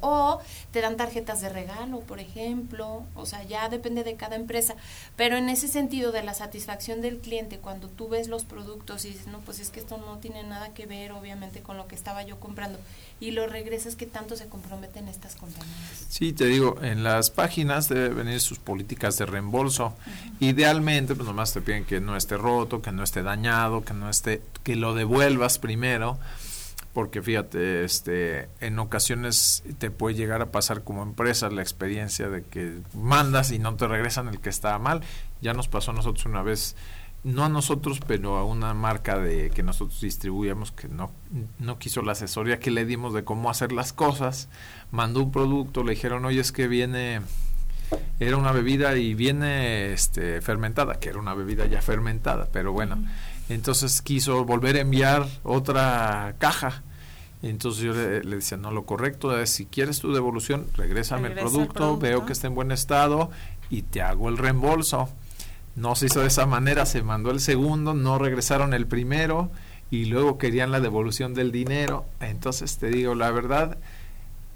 [0.00, 0.40] O
[0.72, 4.74] te dan tarjetas de regalo, por ejemplo, o sea, ya depende de cada empresa.
[5.16, 9.10] Pero en ese sentido de la satisfacción del cliente, cuando tú ves los productos y
[9.10, 11.94] dices, no, pues es que esto no tiene nada que ver, obviamente, con lo que
[11.94, 12.78] estaba yo comprando,
[13.20, 16.06] y lo regresas, ¿qué tanto se comprometen estas compañías?
[16.08, 19.94] Sí, te digo, en las páginas deben venir sus políticas de reembolso.
[20.40, 24.08] Idealmente, pues nomás te piden que no esté roto, que no esté dañado, que no
[24.08, 26.18] esté, que lo devuelvas primero
[26.92, 32.42] porque fíjate, este, en ocasiones te puede llegar a pasar como empresa la experiencia de
[32.42, 35.02] que mandas y no te regresan el que está mal.
[35.40, 36.76] Ya nos pasó a nosotros una vez,
[37.24, 41.12] no a nosotros, pero a una marca de que nosotros distribuíamos que no,
[41.58, 44.48] no quiso la asesoría que le dimos de cómo hacer las cosas.
[44.90, 47.20] Mandó un producto, le dijeron, oye, es que viene
[48.20, 52.98] era una bebida y viene este fermentada, que era una bebida ya fermentada, pero bueno,
[53.48, 56.82] entonces quiso volver a enviar otra caja
[57.42, 61.96] entonces yo le, decía, no, lo correcto es, si quieres tu devolución, regrésame el producto,
[61.96, 63.30] veo que está en buen estado
[63.70, 65.08] y te hago el reembolso.
[65.76, 69.50] No se hizo de esa manera, se mandó el segundo, no regresaron el primero
[69.90, 72.06] y luego querían la devolución del dinero.
[72.18, 73.78] Entonces te digo, la verdad,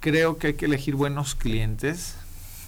[0.01, 2.16] creo que hay que elegir buenos clientes,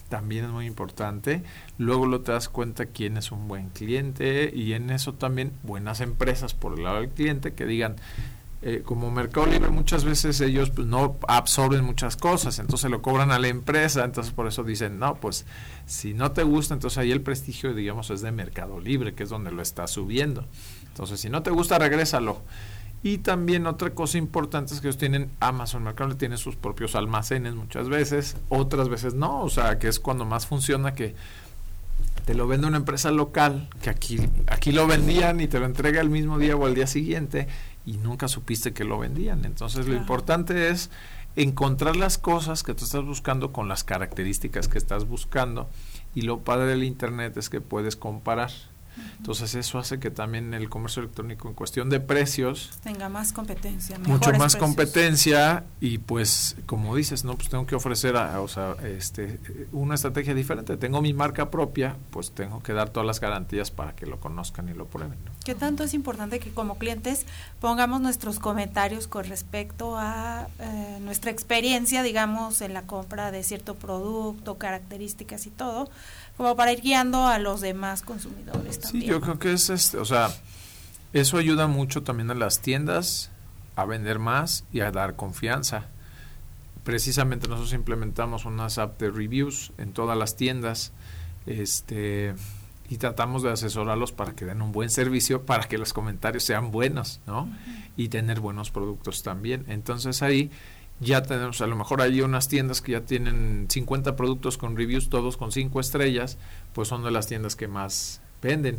[0.09, 1.43] también es muy importante.
[1.79, 6.01] Luego lo te das cuenta quién es un buen cliente y en eso también buenas
[6.01, 7.97] empresas por el lado del cliente que digan,
[8.67, 13.31] eh, como Mercado Libre muchas veces ellos pues, no absorben muchas cosas, entonces lo cobran
[13.31, 15.45] a la empresa, entonces por eso dicen, no, pues
[15.85, 19.29] si no te gusta, entonces ahí el prestigio, digamos, es de Mercado Libre, que es
[19.29, 20.47] donde lo está subiendo.
[20.87, 22.41] Entonces, si no te gusta, regrésalo.
[23.05, 27.55] Y también otra cosa importante es que ellos tienen Amazon Mercado tiene sus propios almacenes
[27.55, 31.15] muchas veces, otras veces no, o sea, que es cuando más funciona que
[32.25, 36.01] te lo vende una empresa local, que aquí, aquí lo vendían y te lo entrega
[36.01, 37.47] el mismo día o al día siguiente,
[37.85, 39.45] y nunca supiste que lo vendían.
[39.45, 40.89] Entonces lo importante es
[41.37, 45.69] encontrar las cosas que tú estás buscando con las características que estás buscando
[46.15, 48.51] y lo padre del internet es que puedes comparar.
[49.17, 53.99] Entonces eso hace que también el comercio electrónico en cuestión de precios tenga más competencia,
[54.01, 58.77] mucho más competencia y pues como dices, no, pues tengo que ofrecer a, o sea,
[58.85, 59.41] este
[59.73, 60.77] una estrategia diferente.
[60.77, 64.69] Tengo mi marca propia, pues tengo que dar todas las garantías para que lo conozcan
[64.69, 65.19] y lo prueben.
[65.45, 67.27] ¿Qué tanto es importante que como clientes
[67.61, 73.75] pongamos nuestros comentarios con respecto a eh, nuestra experiencia, digamos, en la compra de cierto
[73.75, 75.91] producto, características y todo?
[76.37, 79.03] Como para ir guiando a los demás consumidores también.
[79.03, 80.31] Sí, yo creo que es, este, o sea,
[81.13, 83.31] eso ayuda mucho también a las tiendas
[83.77, 85.87] a vender más y a dar confianza.
[86.85, 90.93] Precisamente nosotros implementamos unas app de reviews en todas las tiendas,
[91.47, 92.35] este
[92.89, 96.71] y tratamos de asesorarlos para que den un buen servicio, para que los comentarios sean
[96.71, 97.49] buenos, ¿no?
[97.97, 99.65] Y tener buenos productos también.
[99.69, 100.51] Entonces ahí
[101.01, 105.09] ya tenemos, a lo mejor hay unas tiendas que ya tienen 50 productos con reviews,
[105.09, 106.39] todos con 5 estrellas,
[106.73, 108.79] pues son de las tiendas que más venden.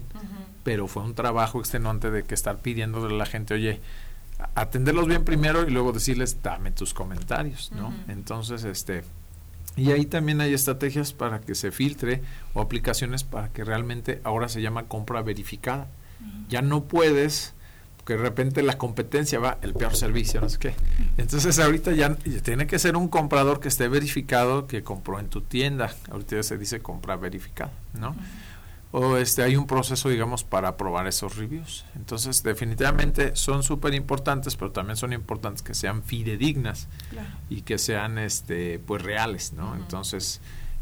[0.64, 3.82] Pero fue un trabajo extenuante de que estar pidiéndole a la gente, oye,
[4.56, 7.94] atenderlos bien primero y luego decirles, dame tus comentarios, ¿no?
[8.08, 9.04] Entonces, este,
[9.76, 12.22] y ahí también hay estrategias para que se filtre
[12.54, 15.88] o aplicaciones para que realmente ahora se llama compra verificada.
[16.48, 17.55] Ya no puedes
[18.06, 20.76] que de repente la competencia va el peor servicio, no sé qué.
[21.18, 25.42] Entonces ahorita ya tiene que ser un comprador que esté verificado que compró en tu
[25.42, 25.94] tienda.
[26.12, 28.16] Ahorita ya se dice compra verificada, ¿no?
[28.92, 31.84] O este hay un proceso, digamos, para probar esos reviews.
[31.96, 36.88] Entonces, definitivamente son súper importantes, pero también son importantes que sean fidedignas
[37.50, 39.76] y que sean este pues reales, ¿no?
[39.76, 40.40] Entonces,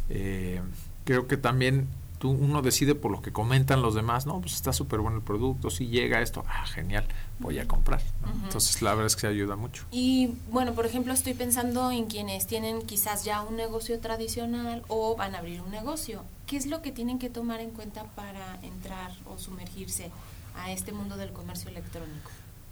[0.09, 0.61] eh,
[1.05, 1.87] creo que también
[2.29, 5.69] uno decide por lo que comentan los demás, no, pues está súper bueno el producto,
[5.69, 7.05] si llega esto, ah, genial,
[7.39, 8.01] voy a comprar.
[8.43, 9.85] Entonces la verdad es que se ayuda mucho.
[9.91, 15.15] Y bueno, por ejemplo, estoy pensando en quienes tienen quizás ya un negocio tradicional o
[15.15, 16.23] van a abrir un negocio.
[16.47, 20.11] ¿Qué es lo que tienen que tomar en cuenta para entrar o sumergirse
[20.55, 22.29] a este mundo del comercio electrónico?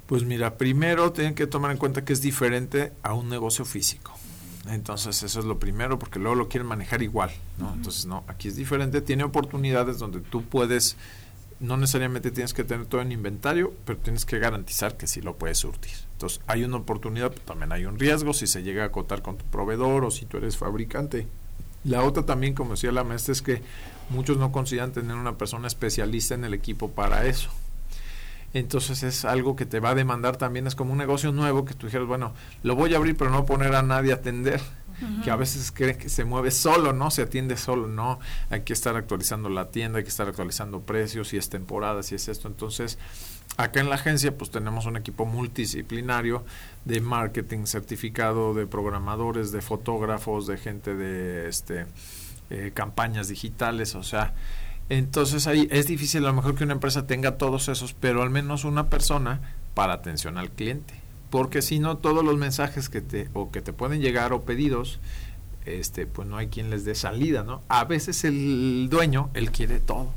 [0.08, 4.12] Pues mira, primero tienen que tomar en cuenta que es diferente a un negocio físico.
[4.68, 7.74] Entonces eso es lo primero porque luego lo quieren manejar igual, ¿no?
[7.74, 10.98] Entonces no, aquí es diferente, tiene oportunidades donde tú puedes,
[11.60, 15.36] no necesariamente tienes que tener todo en inventario, pero tienes que garantizar que sí lo
[15.36, 15.94] puedes surtir.
[16.14, 19.38] Entonces hay una oportunidad, pero también hay un riesgo si se llega a acotar con
[19.38, 21.28] tu proveedor o si tú eres fabricante.
[21.84, 23.64] La otra también, como decía la maestra, es que
[24.12, 27.50] muchos no consideran tener una persona especialista en el equipo para eso
[28.54, 31.74] entonces es algo que te va a demandar también, es como un negocio nuevo que
[31.74, 32.34] tú dijeras, bueno,
[32.64, 34.62] lo voy a abrir pero no poner a nadie a atender,
[35.24, 37.10] que a veces creen que se mueve solo, ¿no?
[37.10, 38.20] Se atiende solo, no,
[38.52, 42.16] hay que estar actualizando la tienda, hay que estar actualizando precios, si es temporada, si
[42.16, 43.00] es esto, entonces
[43.58, 46.46] acá en la agencia pues tenemos un equipo multidisciplinario
[46.86, 51.86] de marketing certificado, de programadores, de fotógrafos, de gente de este
[52.50, 54.34] eh, campañas digitales, o sea,
[54.92, 58.30] entonces ahí es difícil a lo mejor que una empresa tenga todos esos, pero al
[58.30, 59.40] menos una persona
[59.74, 60.94] para atención al cliente.
[61.30, 65.00] Porque si no, todos los mensajes que te, o que te pueden llegar o pedidos,
[65.66, 67.62] este, pues no hay quien les dé salida, ¿no?
[67.70, 70.12] A veces el dueño, él quiere todo.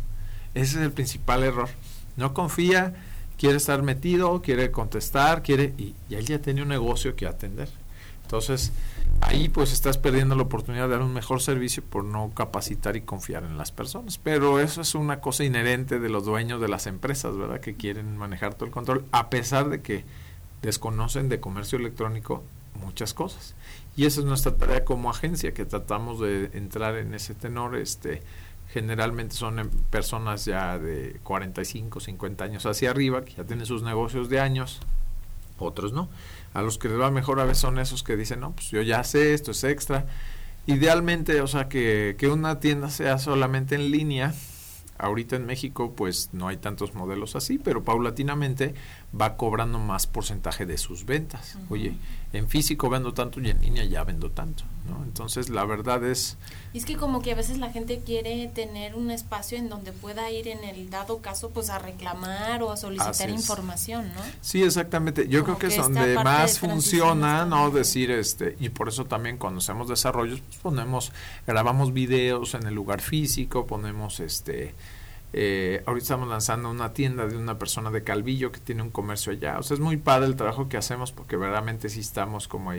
[0.54, 1.68] Ese es el principal error.
[2.16, 2.94] No confía,
[3.38, 7.68] quiere estar metido, quiere contestar, quiere, y, y él ya tiene un negocio que atender.
[8.24, 8.72] Entonces,
[9.24, 13.00] ahí pues estás perdiendo la oportunidad de dar un mejor servicio por no capacitar y
[13.00, 14.18] confiar en las personas.
[14.18, 17.60] Pero eso es una cosa inherente de los dueños de las empresas, ¿verdad?
[17.60, 20.04] Que quieren manejar todo el control, a pesar de que
[20.60, 22.42] desconocen de comercio electrónico
[22.74, 23.54] muchas cosas.
[23.96, 27.76] Y esa es nuestra tarea como agencia, que tratamos de entrar en ese tenor.
[27.76, 28.22] Este,
[28.68, 33.82] generalmente son em, personas ya de 45, 50 años hacia arriba, que ya tienen sus
[33.82, 34.80] negocios de años,
[35.58, 36.10] otros no
[36.54, 38.80] a los que les va mejor a veces son esos que dicen, no, pues yo
[38.80, 40.06] ya sé, esto es extra.
[40.66, 44.32] Idealmente, o sea, que, que una tienda sea solamente en línea.
[44.96, 48.74] Ahorita en México, pues no hay tantos modelos así, pero paulatinamente
[49.20, 51.58] va cobrando más porcentaje de sus ventas.
[51.68, 51.96] Oye,
[52.32, 55.02] en físico vendo tanto y en línea ya vendo tanto, ¿no?
[55.04, 56.36] Entonces, la verdad es...
[56.72, 59.92] Y es que como que a veces la gente quiere tener un espacio en donde
[59.92, 64.20] pueda ir en el dado caso, pues a reclamar o a solicitar información, ¿no?
[64.40, 65.28] Sí, exactamente.
[65.28, 67.70] Yo creo que, es donde más funciona, ¿no?
[67.70, 71.12] Decir, este, y por eso también cuando hacemos desarrollos, pues ponemos,
[71.46, 74.74] grabamos videos en el lugar físico, ponemos, este
[75.36, 79.32] eh, ahorita estamos lanzando una tienda de una persona de Calvillo que tiene un comercio
[79.32, 79.58] allá.
[79.58, 82.70] O sea, es muy padre el trabajo que hacemos porque verdaderamente sí estamos como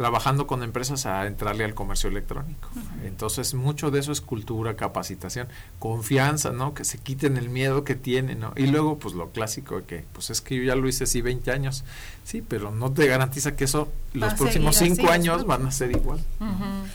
[0.00, 2.70] trabajando con empresas a entrarle al comercio electrónico.
[3.04, 5.46] Entonces, mucho de eso es cultura, capacitación,
[5.78, 6.72] confianza, ¿no?
[6.72, 8.54] Que se quiten el miedo que tienen, ¿no?
[8.56, 11.20] Y luego, pues lo clásico de que, pues es que yo ya lo hice así
[11.20, 11.84] 20 años,
[12.24, 16.24] sí, pero no te garantiza que eso los próximos 5 años van a ser igual.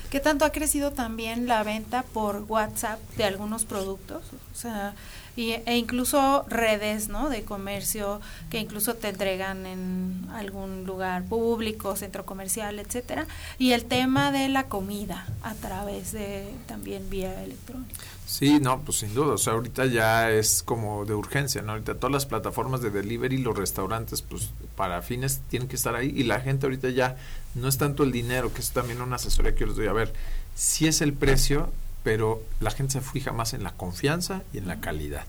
[0.09, 4.23] ¿Qué tanto ha crecido también la venta por WhatsApp de algunos productos?
[4.51, 4.95] O sea,
[5.35, 7.29] y, e incluso redes ¿no?
[7.29, 13.27] de comercio que incluso te entregan en algún lugar público, centro comercial, etcétera,
[13.57, 18.05] y el tema de la comida a través de también vía electrónica.
[18.25, 21.73] Sí, no, pues sin duda, o sea, ahorita ya es como de urgencia, ¿no?
[21.73, 26.11] Ahorita todas las plataformas de delivery, los restaurantes, pues para fines tienen que estar ahí
[26.15, 27.17] y la gente ahorita ya
[27.53, 29.93] no es tanto el dinero, que es también una asesoría que yo les doy a
[29.93, 30.11] ver,
[30.55, 31.71] si es el precio,
[32.05, 35.25] pero la gente se fija más en la confianza y en la calidad.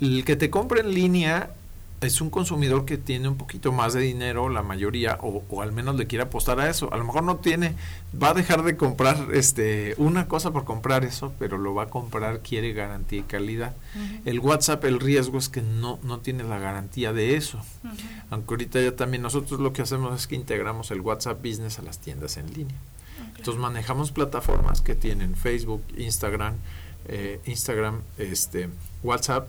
[0.00, 1.50] El que te compre en línea
[2.00, 5.94] es un consumidor que tiene un poquito más de dinero, la mayoría, o, al menos
[5.94, 6.92] le quiere apostar a eso.
[6.92, 7.76] A lo mejor no tiene,
[8.20, 11.88] va a dejar de comprar este una cosa por comprar eso, pero lo va a
[11.88, 13.76] comprar, quiere garantía y calidad.
[14.24, 17.60] El WhatsApp, el riesgo es que no, no tiene la garantía de eso.
[18.30, 21.82] Aunque ahorita ya también nosotros lo que hacemos es que integramos el WhatsApp Business a
[21.82, 22.76] las tiendas en línea.
[23.36, 26.54] Entonces manejamos plataformas que tienen Facebook, Instagram,
[27.06, 28.68] eh, Instagram, este,
[29.02, 29.48] WhatsApp,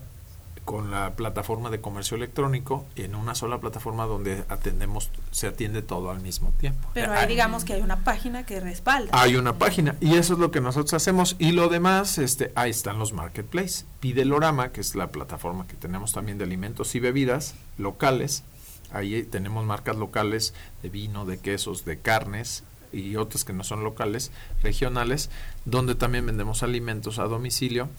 [0.68, 6.12] con la plataforma de comercio electrónico en una sola plataforma donde atendemos, se atiende todo
[6.12, 6.90] al mismo tiempo.
[6.94, 9.10] Pero ahí digamos que hay una página que respalda.
[9.14, 12.72] Hay una página y eso es lo que nosotros hacemos y lo demás, este, ahí
[12.72, 13.86] están los marketplaces.
[14.02, 18.44] Pidelorama, que es la plataforma que tenemos también de alimentos y bebidas locales.
[18.92, 23.84] Ahí tenemos marcas locales de vino, de quesos, de carnes y otras que no son
[23.84, 24.32] locales,
[24.64, 25.30] regionales,
[25.66, 27.90] donde también vendemos alimentos a domicilio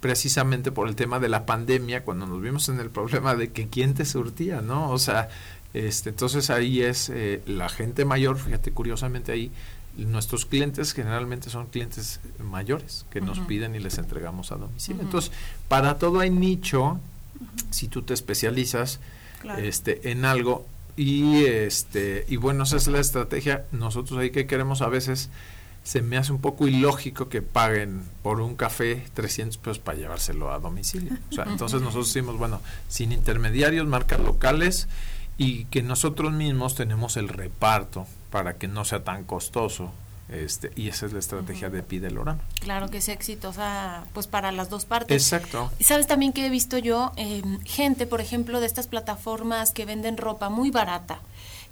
[0.00, 3.68] precisamente por el tema de la pandemia, cuando nos vimos en el problema de que
[3.68, 4.90] quién te surtía, ¿no?
[4.90, 5.28] O sea,
[5.74, 9.50] este, entonces ahí es eh, la gente mayor, fíjate curiosamente ahí,
[9.96, 15.02] nuestros clientes generalmente son clientes mayores que nos piden y les entregamos a domicilio.
[15.02, 15.32] Entonces,
[15.66, 17.00] para todo hay nicho,
[17.70, 19.00] si tú te especializas
[19.58, 20.66] este, en algo
[20.98, 23.64] y este y bueno, esa es la estrategia.
[23.70, 25.30] Nosotros ahí que queremos a veces
[25.84, 30.50] se me hace un poco ilógico que paguen por un café 300 pesos para llevárselo
[30.50, 31.12] a domicilio.
[31.30, 34.88] O sea, entonces nosotros decimos, bueno, sin intermediarios, marcas locales
[35.38, 39.92] y que nosotros mismos tenemos el reparto para que no sea tan costoso.
[40.28, 42.40] Este, y esa es la estrategia de Pidelorama.
[42.60, 45.22] Claro que sea exitosa pues para las dos partes.
[45.22, 45.70] Exacto.
[45.78, 49.86] Y sabes también que he visto yo eh, gente, por ejemplo, de estas plataformas que
[49.86, 51.20] venden ropa muy barata,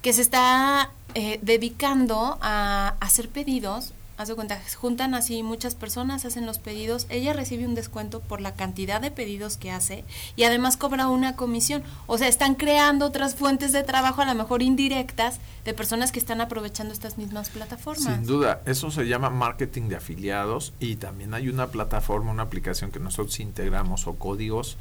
[0.01, 6.25] que se está eh, dedicando a hacer pedidos haz de cuenta, juntan así muchas personas,
[6.25, 10.05] hacen los pedidos, ella recibe un descuento por la cantidad de pedidos que hace
[10.37, 11.83] y además cobra una comisión.
[12.07, 16.21] O sea, están creando otras fuentes de trabajo, a lo mejor indirectas, de personas que
[16.21, 18.15] están aprovechando estas mismas plataformas.
[18.15, 22.93] Sin duda, eso se llama marketing de afiliados y también hay una plataforma, una aplicación
[22.93, 24.77] que nosotros integramos o códigos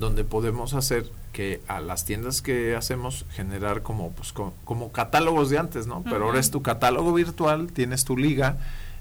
[0.00, 5.58] donde podemos hacer que a las tiendas que hacemos generar como pues como, catálogos de
[5.58, 6.02] antes, ¿no?
[6.02, 8.58] Pero ahora es tu catálogo virtual, tienes tu liga,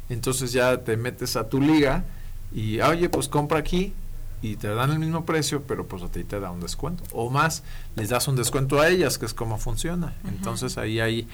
[0.10, 2.04] entonces ya te metes a tu liga
[2.54, 3.94] y oye, pues compra aquí
[4.42, 7.30] y te dan el mismo precio, pero pues a ti te da un descuento o
[7.30, 7.64] más,
[7.96, 10.14] les das un descuento a ellas, que es como funciona.
[10.28, 11.28] Entonces ahí hay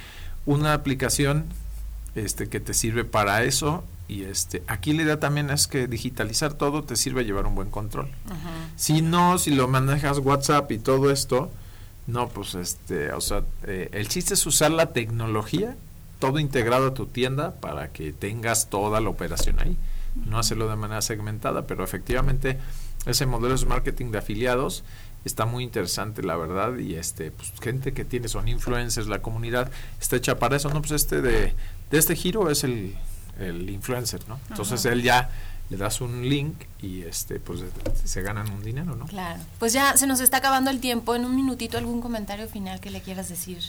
[0.45, 1.45] una aplicación
[2.15, 6.53] este que te sirve para eso y este aquí la idea también es que digitalizar
[6.53, 8.07] todo te sirve a llevar un buen control.
[8.75, 11.51] Si no si lo manejas WhatsApp y todo esto
[12.07, 15.75] no pues este o sea eh, el chiste es usar la tecnología
[16.19, 19.77] todo integrado a tu tienda para que tengas toda la operación ahí
[20.15, 22.57] no hacerlo de manera segmentada pero efectivamente
[23.05, 24.83] ese modelo de marketing de afiliados
[25.25, 29.71] está muy interesante la verdad y este pues gente que tiene son influencers la comunidad
[29.99, 31.53] está hecha para eso no pues este de,
[31.91, 32.95] de este giro es el
[33.39, 34.39] el influencer, ¿no?
[34.49, 35.29] Entonces él ya
[35.69, 37.63] le das un link y este pues
[38.03, 39.05] se ganan un dinero, ¿no?
[39.05, 39.41] Claro.
[39.59, 41.15] Pues ya se nos está acabando el tiempo.
[41.15, 43.59] En un minutito algún comentario final que le quieras decir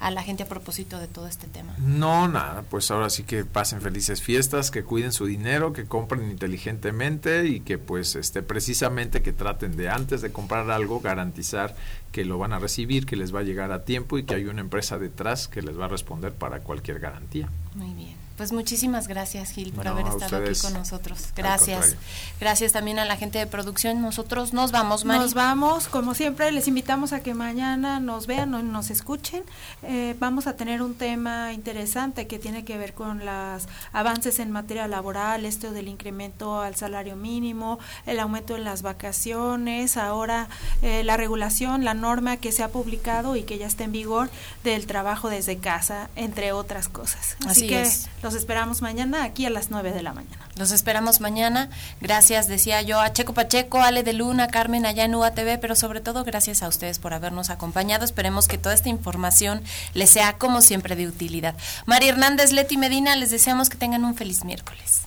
[0.00, 1.74] a la gente a propósito de todo este tema.
[1.78, 6.30] No, nada, pues ahora sí que pasen felices fiestas, que cuiden su dinero, que compren
[6.30, 11.76] inteligentemente y que pues este precisamente que traten de antes de comprar algo garantizar
[12.12, 14.46] que lo van a recibir, que les va a llegar a tiempo y que hay
[14.46, 17.48] una empresa detrás que les va a responder para cualquier garantía.
[17.74, 18.19] Muy bien.
[18.40, 21.26] Pues muchísimas gracias, Gil, por haber estado aquí con nosotros.
[21.36, 21.96] Gracias.
[22.40, 24.00] Gracias también a la gente de producción.
[24.00, 25.20] Nosotros nos vamos, Mari.
[25.20, 29.42] Nos vamos, como siempre, les invitamos a que mañana nos vean o nos escuchen.
[29.82, 34.50] Eh, vamos a tener un tema interesante que tiene que ver con los avances en
[34.50, 40.48] materia laboral, esto del incremento al salario mínimo, el aumento en las vacaciones, ahora
[40.80, 44.30] eh, la regulación, la norma que se ha publicado y que ya está en vigor
[44.64, 47.36] del trabajo desde casa, entre otras cosas.
[47.46, 47.84] Así, que
[48.30, 50.48] los esperamos mañana aquí a las 9 de la mañana.
[50.54, 51.68] Los esperamos mañana.
[52.00, 56.00] Gracias, decía yo, a Checo Pacheco, Ale de Luna, Carmen allá en UATV, pero sobre
[56.00, 58.04] todo gracias a ustedes por habernos acompañado.
[58.04, 59.62] Esperemos que toda esta información
[59.94, 61.56] les sea como siempre de utilidad.
[61.86, 65.00] María Hernández, Leti Medina, les deseamos que tengan un feliz miércoles.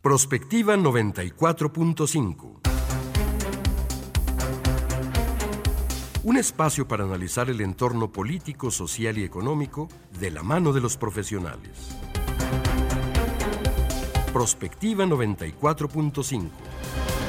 [0.00, 2.60] Prospectiva 94.5
[6.22, 9.88] Un espacio para analizar el entorno político, social y económico
[10.20, 11.96] de la mano de los profesionales.
[14.32, 17.19] Prospectiva 94.5.